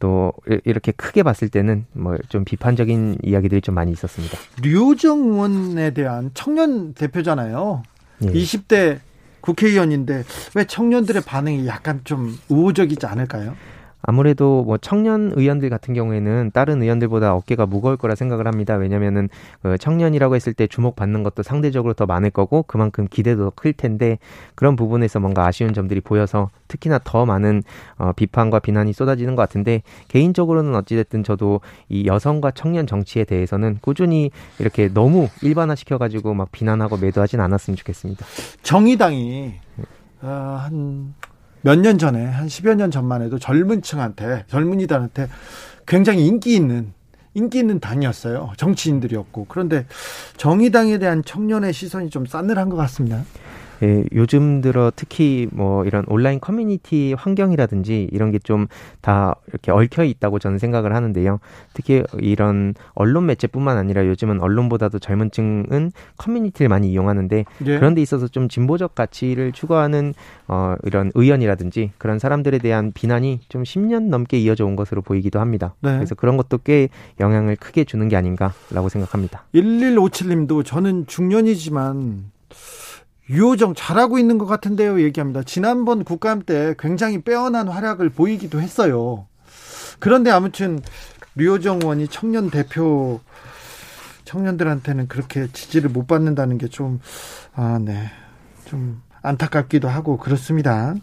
[0.00, 0.32] 또
[0.64, 4.36] 이렇게 크게 봤을 때는 뭐 좀 비판적인 이야기들이 좀 많이 있었습니다.
[4.62, 7.82] 류호정 의원에 대한 청년 대표잖아요.
[8.24, 8.26] 예.
[8.28, 8.98] 20대
[9.44, 10.24] 국회의원인데
[10.54, 13.54] 왜 청년들의 반응이 약간 좀 우호적이지 않을까요?
[14.06, 18.74] 아무래도 뭐 청년 의원들 같은 경우에는 다른 의원들보다 어깨가 무거울 거라 생각을 합니다.
[18.74, 19.28] 왜냐면은
[19.62, 24.18] 그 청년이라고 했을 때 주목받는 것도 상대적으로 더 많을 거고 그만큼 기대도 클 텐데
[24.54, 27.62] 그런 부분에서 뭔가 아쉬운 점들이 보여서 특히나 더 많은
[27.96, 34.30] 어, 비판과 비난이 쏟아지는 것 같은데 개인적으로는 어찌됐든 저도 이 여성과 청년 정치에 대해서는 꾸준히
[34.58, 38.26] 이렇게 너무 일반화시켜가지고 막 비난하고 매도하진 않았으면 좋겠습니다.
[38.62, 39.54] 정의당이
[40.22, 41.14] 어, 한
[41.64, 45.28] 몇 년 전에 한 10여 년 전만 해도 젊은 층한테 젊은이들한테
[45.86, 46.92] 굉장히 인기 있는
[47.32, 48.52] 인기 있는 당이었어요.
[48.58, 49.46] 정치인들이었고.
[49.48, 49.86] 그런데
[50.36, 53.24] 정의당에 대한 청년의 시선이 좀 싸늘한 것 같습니다.
[53.84, 58.66] 예, 요즘 들어 특히 뭐 이런 온라인 커뮤니티 환경이라든지 이런 게 좀
[59.00, 61.40] 다 이렇게 얽혀 있다고 저는 생각을 하는데요.
[61.74, 67.78] 특히 이런 언론 매체뿐만 아니라 요즘은 언론보다도 젊은 층은 커뮤니티를 많이 이용하는데 예.
[67.78, 70.14] 그런 데 있어서 좀 진보적 가치를 추구하는
[70.48, 75.74] 어 이런 의원이라든지 그런 사람들에 대한 비난이 좀 10년 넘게 이어져 온 것으로 보이기도 합니다.
[75.80, 75.94] 네.
[75.94, 76.88] 그래서 그런 것도 꽤
[77.20, 79.44] 영향을 크게 주는 게 아닌가라고 생각합니다.
[79.54, 82.24] 1157님도 저는 중년이지만
[83.30, 85.00] 유호정 잘하고 있는 것 같은데요.
[85.02, 85.42] 얘기합니다.
[85.42, 89.26] 지난번 국감 때 굉장히 빼어난 활약을 보이기도 했어요.
[89.98, 90.80] 그런데 아무튼
[91.34, 93.20] 류호정 의원이 청년 대표
[94.24, 97.00] 청년들한테는 그렇게 지지를 못 받는다는 게 좀,
[97.54, 98.10] 아, 네.
[98.66, 100.94] 좀 안타깝기도 하고 그렇습니다.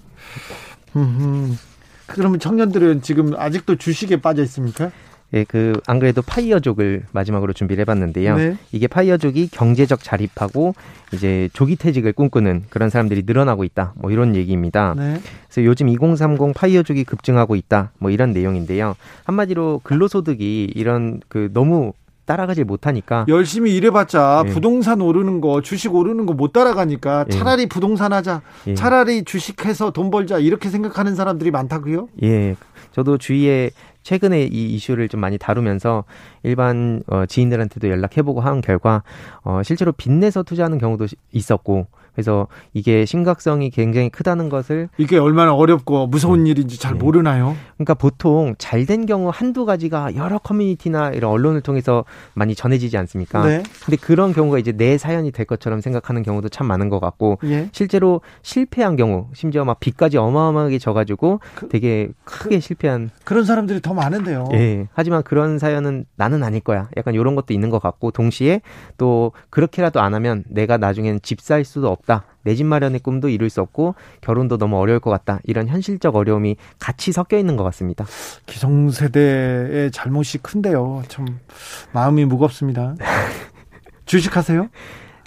[2.07, 4.91] 그러면 청년들은 지금 아직도 주식에 빠져 있습니까?
[5.33, 8.35] 예, 그, 안 그래도 파이어족을 마지막으로 준비를 해봤는데요.
[8.37, 8.57] 네.
[8.71, 10.75] 이게 파이어족이 경제적 자립하고
[11.13, 13.93] 이제 조기 퇴직을 꿈꾸는 그런 사람들이 늘어나고 있다.
[13.95, 14.93] 뭐 이런 얘기입니다.
[14.97, 15.21] 네.
[15.47, 17.91] 그래서 요즘 2030 파이어족이 급증하고 있다.
[17.97, 18.95] 뭐 이런 내용인데요.
[19.23, 21.93] 한마디로 근로소득이 이런 그 너무
[22.25, 24.49] 따라가지 못하니까 열심히 일해봤자 예.
[24.51, 27.33] 부동산 오르는 거 주식 오르는 거 못 따라가니까 예.
[27.33, 28.73] 차라리 부동산 하자 예.
[28.75, 32.07] 차라리 주식해서 돈 벌자 이렇게 생각하는 사람들이 많다고요?
[32.23, 32.55] 예
[32.93, 33.71] 저도 주위에
[34.03, 36.03] 최근에 이 이슈를 좀 많이 다루면서
[36.43, 39.03] 일반 어, 지인들한테도 연락해보고 한 결과
[39.43, 46.07] 어, 실제로 빚내서 투자하는 경우도 있었고 그래서 이게 심각성이 굉장히 크다는 것을 이게 얼마나 어렵고
[46.07, 46.51] 무서운 네.
[46.51, 46.99] 일인지 잘 네.
[46.99, 47.55] 모르나요?
[47.77, 52.03] 그러니까 보통 잘 된 경우 한두 가지가 여러 커뮤니티나 이런 언론을 통해서
[52.33, 53.45] 많이 전해지지 않습니까?
[53.45, 53.63] 네.
[53.85, 57.69] 근데 그런 경우가 이제 내 사연이 될 것처럼 생각하는 경우도 참 많은 것 같고 예.
[57.71, 63.81] 실제로 실패한 경우 심지어 막 빚까지 어마어마하게 져가지고 그, 되게 크게 그, 실패한 그런 사람들이
[63.81, 64.49] 더 많은데요.
[64.53, 64.87] 예.
[64.93, 66.89] 하지만 그런 사연은 나는 아닐 거야.
[66.97, 68.61] 약간 이런 것도 있는 것 같고 동시에
[68.97, 72.23] 또 그렇게라도 안 하면 내가 나중엔 집살 수도 없 없다.
[72.43, 75.39] 내 집 마련의 꿈도 이룰 수 없고 결혼도 너무 어려울 것 같다.
[75.43, 78.05] 이런 현실적 어려움이 같이 섞여 있는 것 같습니다.
[78.45, 81.03] 기성세대의 잘못이 큰데요.
[81.07, 81.25] 참
[81.93, 82.95] 마음이 무겁습니다.
[84.05, 84.69] 주식하세요?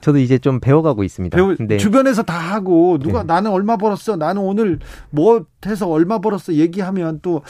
[0.01, 1.35] 저도 이제 좀 배워가고 있습니다.
[1.35, 3.27] 배우, 근데 주변에서 다 하고 누가 네.
[3.33, 7.43] 나는 얼마 벌었어, 나는 오늘 뭐 해서 얼마 벌었어 얘기하면 또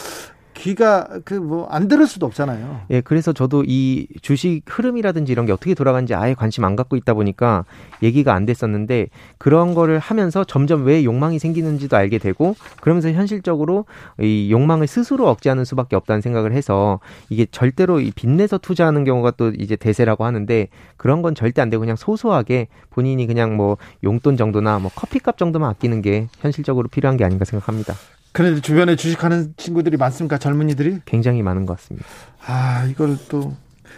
[0.54, 2.82] 귀가 그 뭐 안 들을 수도 없잖아요.
[2.90, 7.14] 예, 그래서 저도 이 주식 흐름이라든지 이런 게 어떻게 돌아가는지 아예 관심 안 갖고 있다
[7.14, 7.64] 보니까
[8.02, 13.86] 얘기가 안 됐었는데 그런 거를 하면서 점점 왜 욕망이 생기는지도 알게 되고 그러면서 현실적으로
[14.20, 19.48] 이 욕망을 스스로 억제하는 수밖에 없다는 생각을 해서 이게 절대로 이 빚내서 투자하는 경우가 또
[19.50, 24.78] 이제 대세라고 하는데 그런 건 절대 안 되고 그냥 소소하게 본인이 그냥 뭐 용돈 정도나
[24.78, 27.94] 뭐 커피값 정도만 아끼는 게 현실적으로 필요한 게 아닌가 생각합니다.
[28.34, 30.38] 그런데 주변에 주식하는 친구들이 많습니까?
[30.38, 31.02] 젊은이들이?
[31.04, 32.04] 굉장히 많은 것 같습니다.
[32.44, 33.54] 아, 이걸 또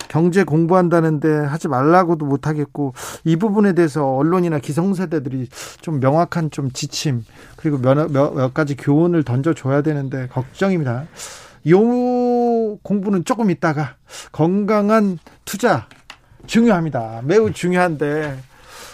[0.09, 2.93] 경제 공부한다는데 하지 말라고도 못 하겠고
[3.25, 5.49] 이 부분에 대해서 언론이나 기성세대들이
[5.81, 7.25] 좀 명확한 좀 지침
[7.57, 11.07] 그리고 몇, 몇, 몇 가지 교훈을 던져줘야 되는데 걱정입니다.
[11.71, 13.95] 요 공부는 조금 있다가
[14.33, 15.89] 건강한 투자
[16.47, 17.23] 중요합니다.
[17.25, 18.39] 매우 중요한데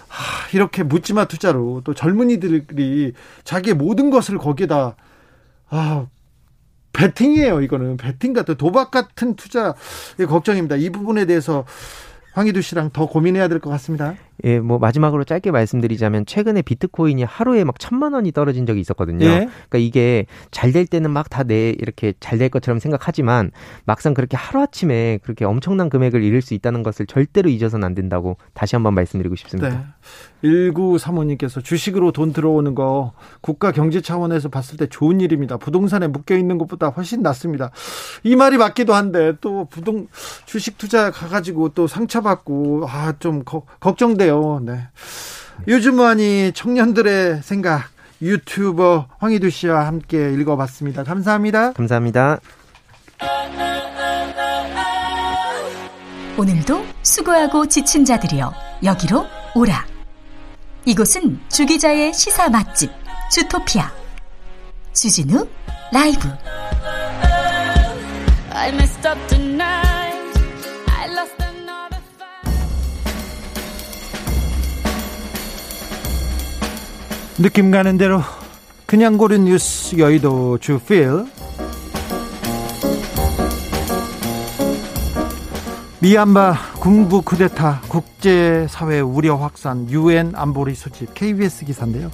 [0.07, 4.95] 하, 이렇게 묻지마 투자로 또 젊은이들이 자기의 모든 것을 거기에다
[5.74, 6.06] 아,
[6.92, 7.96] 배팅이에요, 이거는.
[7.96, 9.74] 배팅 같은 도박 같은 투자
[10.28, 10.76] 걱정입니다.
[10.76, 11.64] 이 부분에 대해서
[12.34, 14.14] 황희두 씨랑 더 고민해야 될 것 같습니다.
[14.44, 19.24] 예, 뭐 마지막으로 짧게 말씀드리자면 최근에 비트코인이 하루에 막 천만 원이 떨어진 적이 있었거든요.
[19.26, 19.48] 예?
[19.68, 23.50] 그러니까 이게 잘 될 때는 막 다 내 이렇게 잘 될 것처럼 생각하지만
[23.84, 28.36] 막상 그렇게 하루 아침에 그렇게 엄청난 금액을 잃을 수 있다는 것을 절대로 잊어서는 안 된다고
[28.54, 29.68] 다시 한번 말씀드리고 싶습니다.
[29.68, 29.78] 네.
[30.44, 35.56] 1935님께서 주식으로 돈 들어오는 거 국가 경제 차원에서 봤을 때 좋은 일입니다.
[35.56, 37.70] 부동산에 묶여 있는 것보다 훨씬 낫습니다.
[38.24, 40.08] 이 말이 맞기도 한데 또 부동
[40.46, 44.31] 주식 투자 가가지고 또 상처받고 아 좀 걱정돼요.
[44.62, 44.88] 네.
[45.68, 47.88] 요즘 많이 청년들의 생각
[48.20, 51.04] 유튜버 황희두 씨와 함께 읽어봤습니다.
[51.04, 51.72] 감사합니다.
[51.72, 52.38] 감사합니다.
[56.38, 58.52] 오늘도 수고하고 지친 자들이여
[58.84, 59.84] 여기로 오라.
[60.84, 62.90] 이곳은 주기자의 시사 맛집
[63.30, 63.90] 주토피아
[64.92, 65.46] 주진우
[65.92, 66.28] 라이브
[77.43, 78.20] 느낌 가는 대로
[78.86, 81.26] 그냥 고른 뉴스 여의도 주필
[85.99, 92.12] 미얀마 군부 쿠데타 국제사회 우려 확산 유엔 안보리 소집 KBS 기사인데요.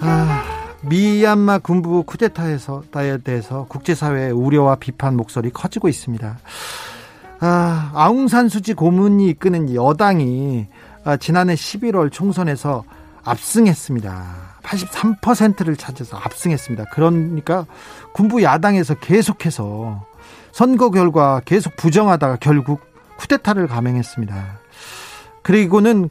[0.00, 0.42] 아,
[0.82, 6.38] 미얀마 군부 쿠데타에서 에 대해서 국제사회의 우려와 비판 목소리 커지고 있습니다.
[7.38, 10.66] 아, 아웅산 수지 고문이 이끄는 여당이
[11.04, 12.82] 아, 지난해 11월 총선에서
[13.24, 14.54] 압승했습니다.
[14.62, 16.86] 83%를 차지해서 압승했습니다.
[16.92, 17.66] 그러니까
[18.12, 20.06] 군부 야당에서 계속해서
[20.52, 22.80] 선거 결과 계속 부정하다가 결국
[23.16, 24.58] 쿠데타를 감행했습니다.
[25.42, 26.10] 그리고는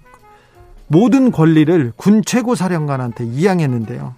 [0.88, 4.14] 모든 권리를 군 최고사령관한테 이양했는데요.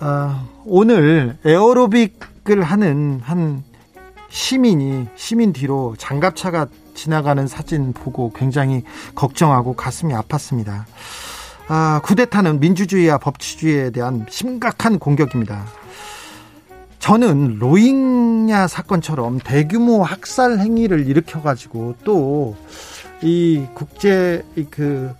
[0.00, 3.62] 아, 오늘 에어로빅을 하는 한
[4.28, 8.82] 시민이 시민 뒤로 장갑차가 지나가는 사진 보고 굉장히
[9.14, 10.84] 걱정하고 가슴이 아팠습니다.
[11.68, 15.64] 아, 쿠데타는 민주주의와 법치주의에 대한 심각한 공격입니다.
[16.98, 22.54] 저는 로힝야 사건처럼 대규모 학살 행위를 일으켜가지고 또
[23.22, 25.12] 이 국제 그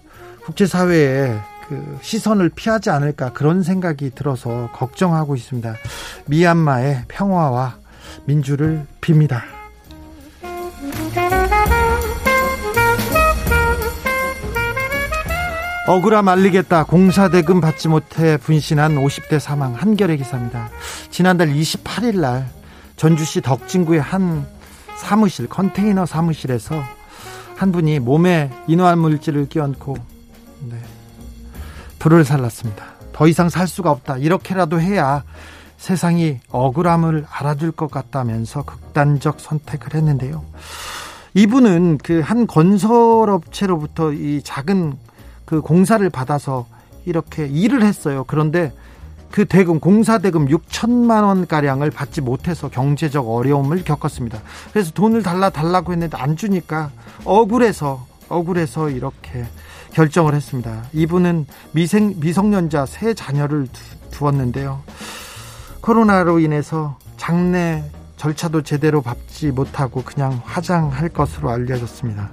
[0.45, 5.75] 국제 사회에 그 시선을 피하지 않을까 그런 생각이 들어서 걱정하고 있습니다.
[6.27, 7.77] 미얀마의 평화와
[8.27, 9.43] 민주를 빕니다.
[15.89, 16.85] 억울함 알리겠다.
[16.85, 20.71] 공사대금 받지 못해 분신한 50대 사망 한결의 기사입니다.
[21.11, 22.49] 지난달 28일 날
[22.97, 24.47] 전주시 덕진구의 한
[24.97, 26.81] 사무실 컨테이너 사무실에서
[27.57, 29.97] 한 분이 몸에 인화한 물질을 끼얹고
[30.71, 30.77] 네,
[31.99, 32.85] 불을 살랐습니다.
[33.13, 34.19] 더 이상 살 수가 없다.
[34.19, 35.25] 이렇게라도 해야
[35.79, 40.45] 세상이 억울함을 알아줄 것 같다면서 극단적 선택을 했는데요.
[41.35, 44.97] 이분은 그 한 건설업체로부터 이 작은
[45.53, 46.65] 그 공사를 받아서
[47.05, 48.25] 이렇게 일을 했어요.
[48.27, 48.73] 그런데
[49.31, 54.41] 그 대금 공사 대금 6천만 원 가량을 받지 못해서 경제적 어려움을 겪었습니다.
[54.73, 56.91] 그래서 돈을 달라 달라고 했는데 안 주니까
[57.27, 59.45] 억울해서 억울해서 이렇게
[59.93, 60.85] 결정을 했습니다.
[60.95, 63.69] 이분은 미생 미성년자 세 자녀를
[64.11, 64.83] 두, 었는데요
[65.83, 67.85] 코로나로 인해서 장례
[68.17, 72.31] 절차도 제대로 밟지 못하고 그냥 화장할 것으로 알려졌습니다.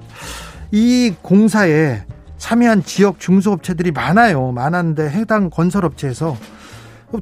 [0.71, 2.03] 이 공사에
[2.39, 4.51] 참여한 지역 중소업체들이 많아요.
[4.51, 6.35] 많았는데 해당 건설업체에서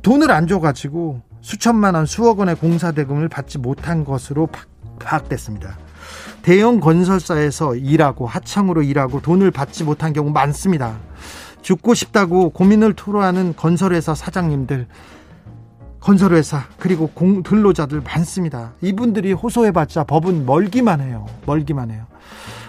[0.02, 4.48] 돈을 안 줘가지고 수천만 원, 수억 원의 공사 대금을 받지 못한 것으로
[5.00, 5.78] 파악됐습니다.
[6.42, 10.98] 대형 건설사에서 일하고 하청으로 일하고 돈을 받지 못한 경우 많습니다.
[11.62, 14.88] 죽고 싶다고 고민을 토로하는 건설회사 사장님들,
[16.00, 18.74] 건설회사 그리고 공, 근로자들 많습니다.
[18.82, 21.26] 이분들이 호소해봤자 법은 멀기만 해요.
[21.46, 22.06] 멀기만 해요.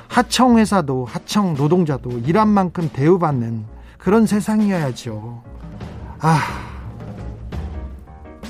[0.09, 3.65] 하청회사도 하청 노동자도 일한 만큼 대우받는
[3.99, 5.43] 그런 세상이어야죠.
[6.21, 6.41] 아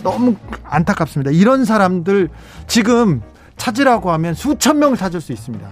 [0.03, 1.31] 너무 안타깝습니다.
[1.33, 2.29] 이런 사람들
[2.67, 3.21] 지금
[3.57, 5.69] 찾으라고 하면 수천 명을 찾을 수 있습니다.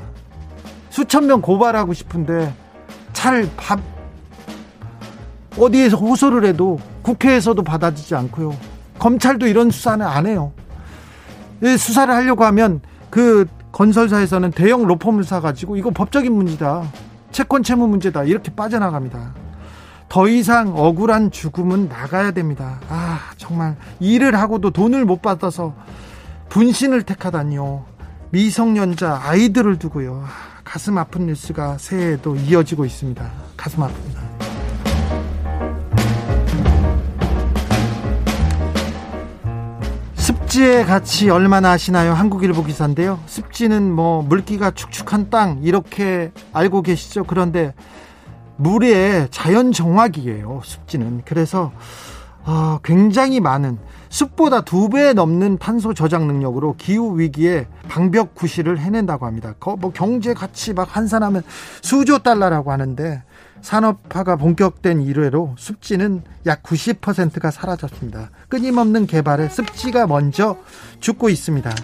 [0.91, 2.53] 수천 명 고발하고 싶은데
[3.13, 3.81] 잘 밥,
[5.57, 8.57] 어디에서 호소를 해도 국회에서도 받아지지 않고요.
[8.99, 10.53] 검찰도 이런 수사는 안 해요.
[11.63, 13.47] 수사를 하려고 하면 그
[13.77, 16.91] 건설사에서는 대형 로펌을 사가지고 이거 법적인 문제다.
[17.31, 18.25] 채권 채무 문제다.
[18.25, 19.35] 이렇게 빠져나갑니다.
[20.09, 22.81] 더 이상 억울한 죽음은 나가야 됩니다.
[22.89, 25.75] 아, 정말 일을 하고도 돈을 못 받아서
[26.49, 27.85] 분신을 택하다니요.
[28.31, 30.25] 미성년자 아이들을 두고요.
[30.25, 33.31] 아, 가슴 아픈 뉴스가 새해에도 이어지고 있습니다.
[33.59, 34.26] 가슴 아픕니다.
[40.57, 42.15] 습지의 가치 얼마나 아시나요?
[42.15, 43.19] 한국일보 기사인데요.
[43.27, 47.25] 습지는 뭐 물기가 축축한 땅 이렇게 알고 계시죠?
[47.25, 47.75] 그런데
[48.57, 50.63] 물의 자연 정화기예요.
[50.65, 51.23] 습지는.
[51.27, 51.73] 그래서
[52.47, 53.77] 어, 굉장히 많은
[54.09, 59.55] 숲보다 두 배 넘는 탄소 저장 능력으로 기후 위기에 방벽 구실을 해낸다고 합니다.
[59.79, 61.43] 뭐 경제 가치 막 환산하면
[61.83, 63.23] 수조 달러라고 하는데
[63.67, 68.31] 산업화가 본격된 이래로 습지는 약 90%가 사라졌습니다.
[68.49, 70.57] 끊임없는 개발에 습지가 먼저
[71.01, 71.75] 죽고 있습니다.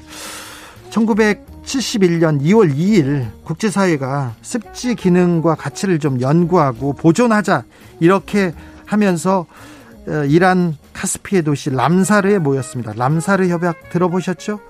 [0.90, 7.64] 1971년 2월 2일 국제사회가 습지 기능과 가치를 좀 연구하고 보존하자
[7.98, 8.54] 이렇게
[8.86, 9.71] 하면서 어,
[10.28, 12.92] 이란 카스피의 도시 람사르에 모였습니다.
[12.96, 14.60] 람사르 협약 들어보셨죠?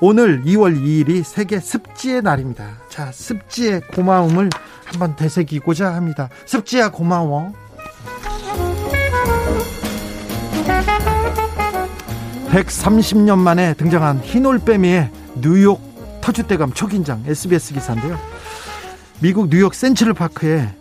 [0.00, 2.78] 오늘 2월 2일이 세계 습지의 날입니다.
[2.88, 4.50] 자, 습지의 고마움을
[4.84, 6.28] 한번 되새기고자 합니다.
[6.46, 7.52] 습지야 고마워.
[12.48, 15.10] 130년 만에 등장한 흰올빼미의
[15.42, 18.18] 뉴욕 터줏대감 초긴장 SBS 기사인데요.
[19.20, 20.77] 미국 뉴욕 센트럴 파크에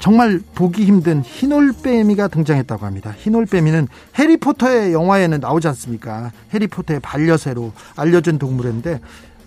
[0.00, 3.14] 정말 보기 힘든 흰올빼미가 등장했다고 합니다.
[3.18, 3.86] 흰올빼미는
[4.18, 6.32] 해리포터의 영화에는 나오지 않습니까?
[6.54, 9.00] 해리포터의 반려새로 알려진 동물인데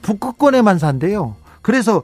[0.04, 1.36] 북극권에만 산대요.
[1.64, 2.04] 그래서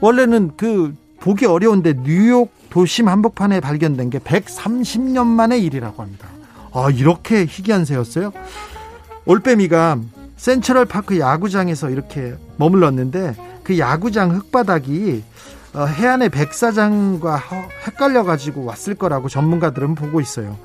[0.00, 6.28] 원래는 그 보기 어려운데 뉴욕 도심 한복판에 발견된 게 130년 만의 일이라고 합니다.
[6.72, 8.32] 아, 이렇게 희귀한 새였어요?
[9.24, 9.98] 올빼미가
[10.36, 17.42] 센트럴 파크 야구장에서 이렇게 머물렀는데 그 야구장 흙바닥이 어, 해안의 백사장과
[17.86, 20.56] 헷갈려 가지고 왔을 거라고 전문가들은 보고 있어요.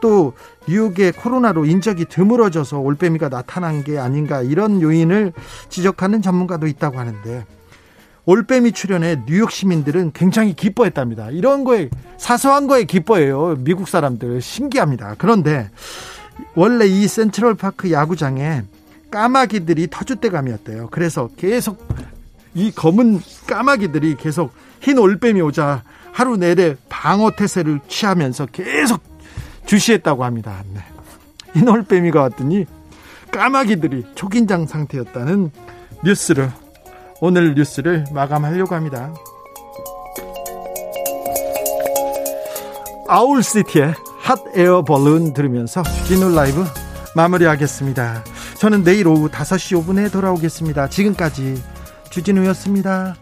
[0.00, 0.34] 또
[0.68, 5.32] 뉴욕의 코로나로 인적이 드물어져서 올빼미가 나타난 게 아닌가 이런 요인을
[5.68, 7.44] 지적하는 전문가도 있다고 하는데
[8.26, 11.30] 올빼미 출연에 뉴욕 시민들은 굉장히 기뻐했답니다.
[11.30, 13.56] 이런 거에 사소한 거에 기뻐해요.
[13.58, 15.16] 미국 사람들 신기합니다.
[15.18, 15.70] 그런데
[16.54, 18.62] 원래 이 센트럴 파크 야구장에
[19.10, 20.88] 까마귀들이 터줏대감이었대요.
[20.90, 21.86] 그래서 계속
[22.54, 25.82] 이 검은 까마귀들이 계속 흰 올빼미 오자
[26.12, 29.02] 하루 내내 방어 태세를 취하면서 계속
[29.66, 30.62] 주시했다고 합니다.
[30.72, 30.80] 네.
[31.54, 32.66] 흰 올빼미가 왔더니
[33.30, 35.50] 까마귀들이 초긴장 상태였다는
[36.04, 36.50] 뉴스를
[37.20, 39.12] 오늘 뉴스를 마감하려고 합니다.
[43.08, 46.64] Owl City의 Hot Air Balloon 들으면서 주진우 라이브
[47.14, 48.24] 마무리하겠습니다.
[48.58, 50.88] 저는 내일 오후 5시 5분에 돌아오겠습니다.
[50.88, 51.62] 지금까지
[52.14, 53.16] 주진우였습니다.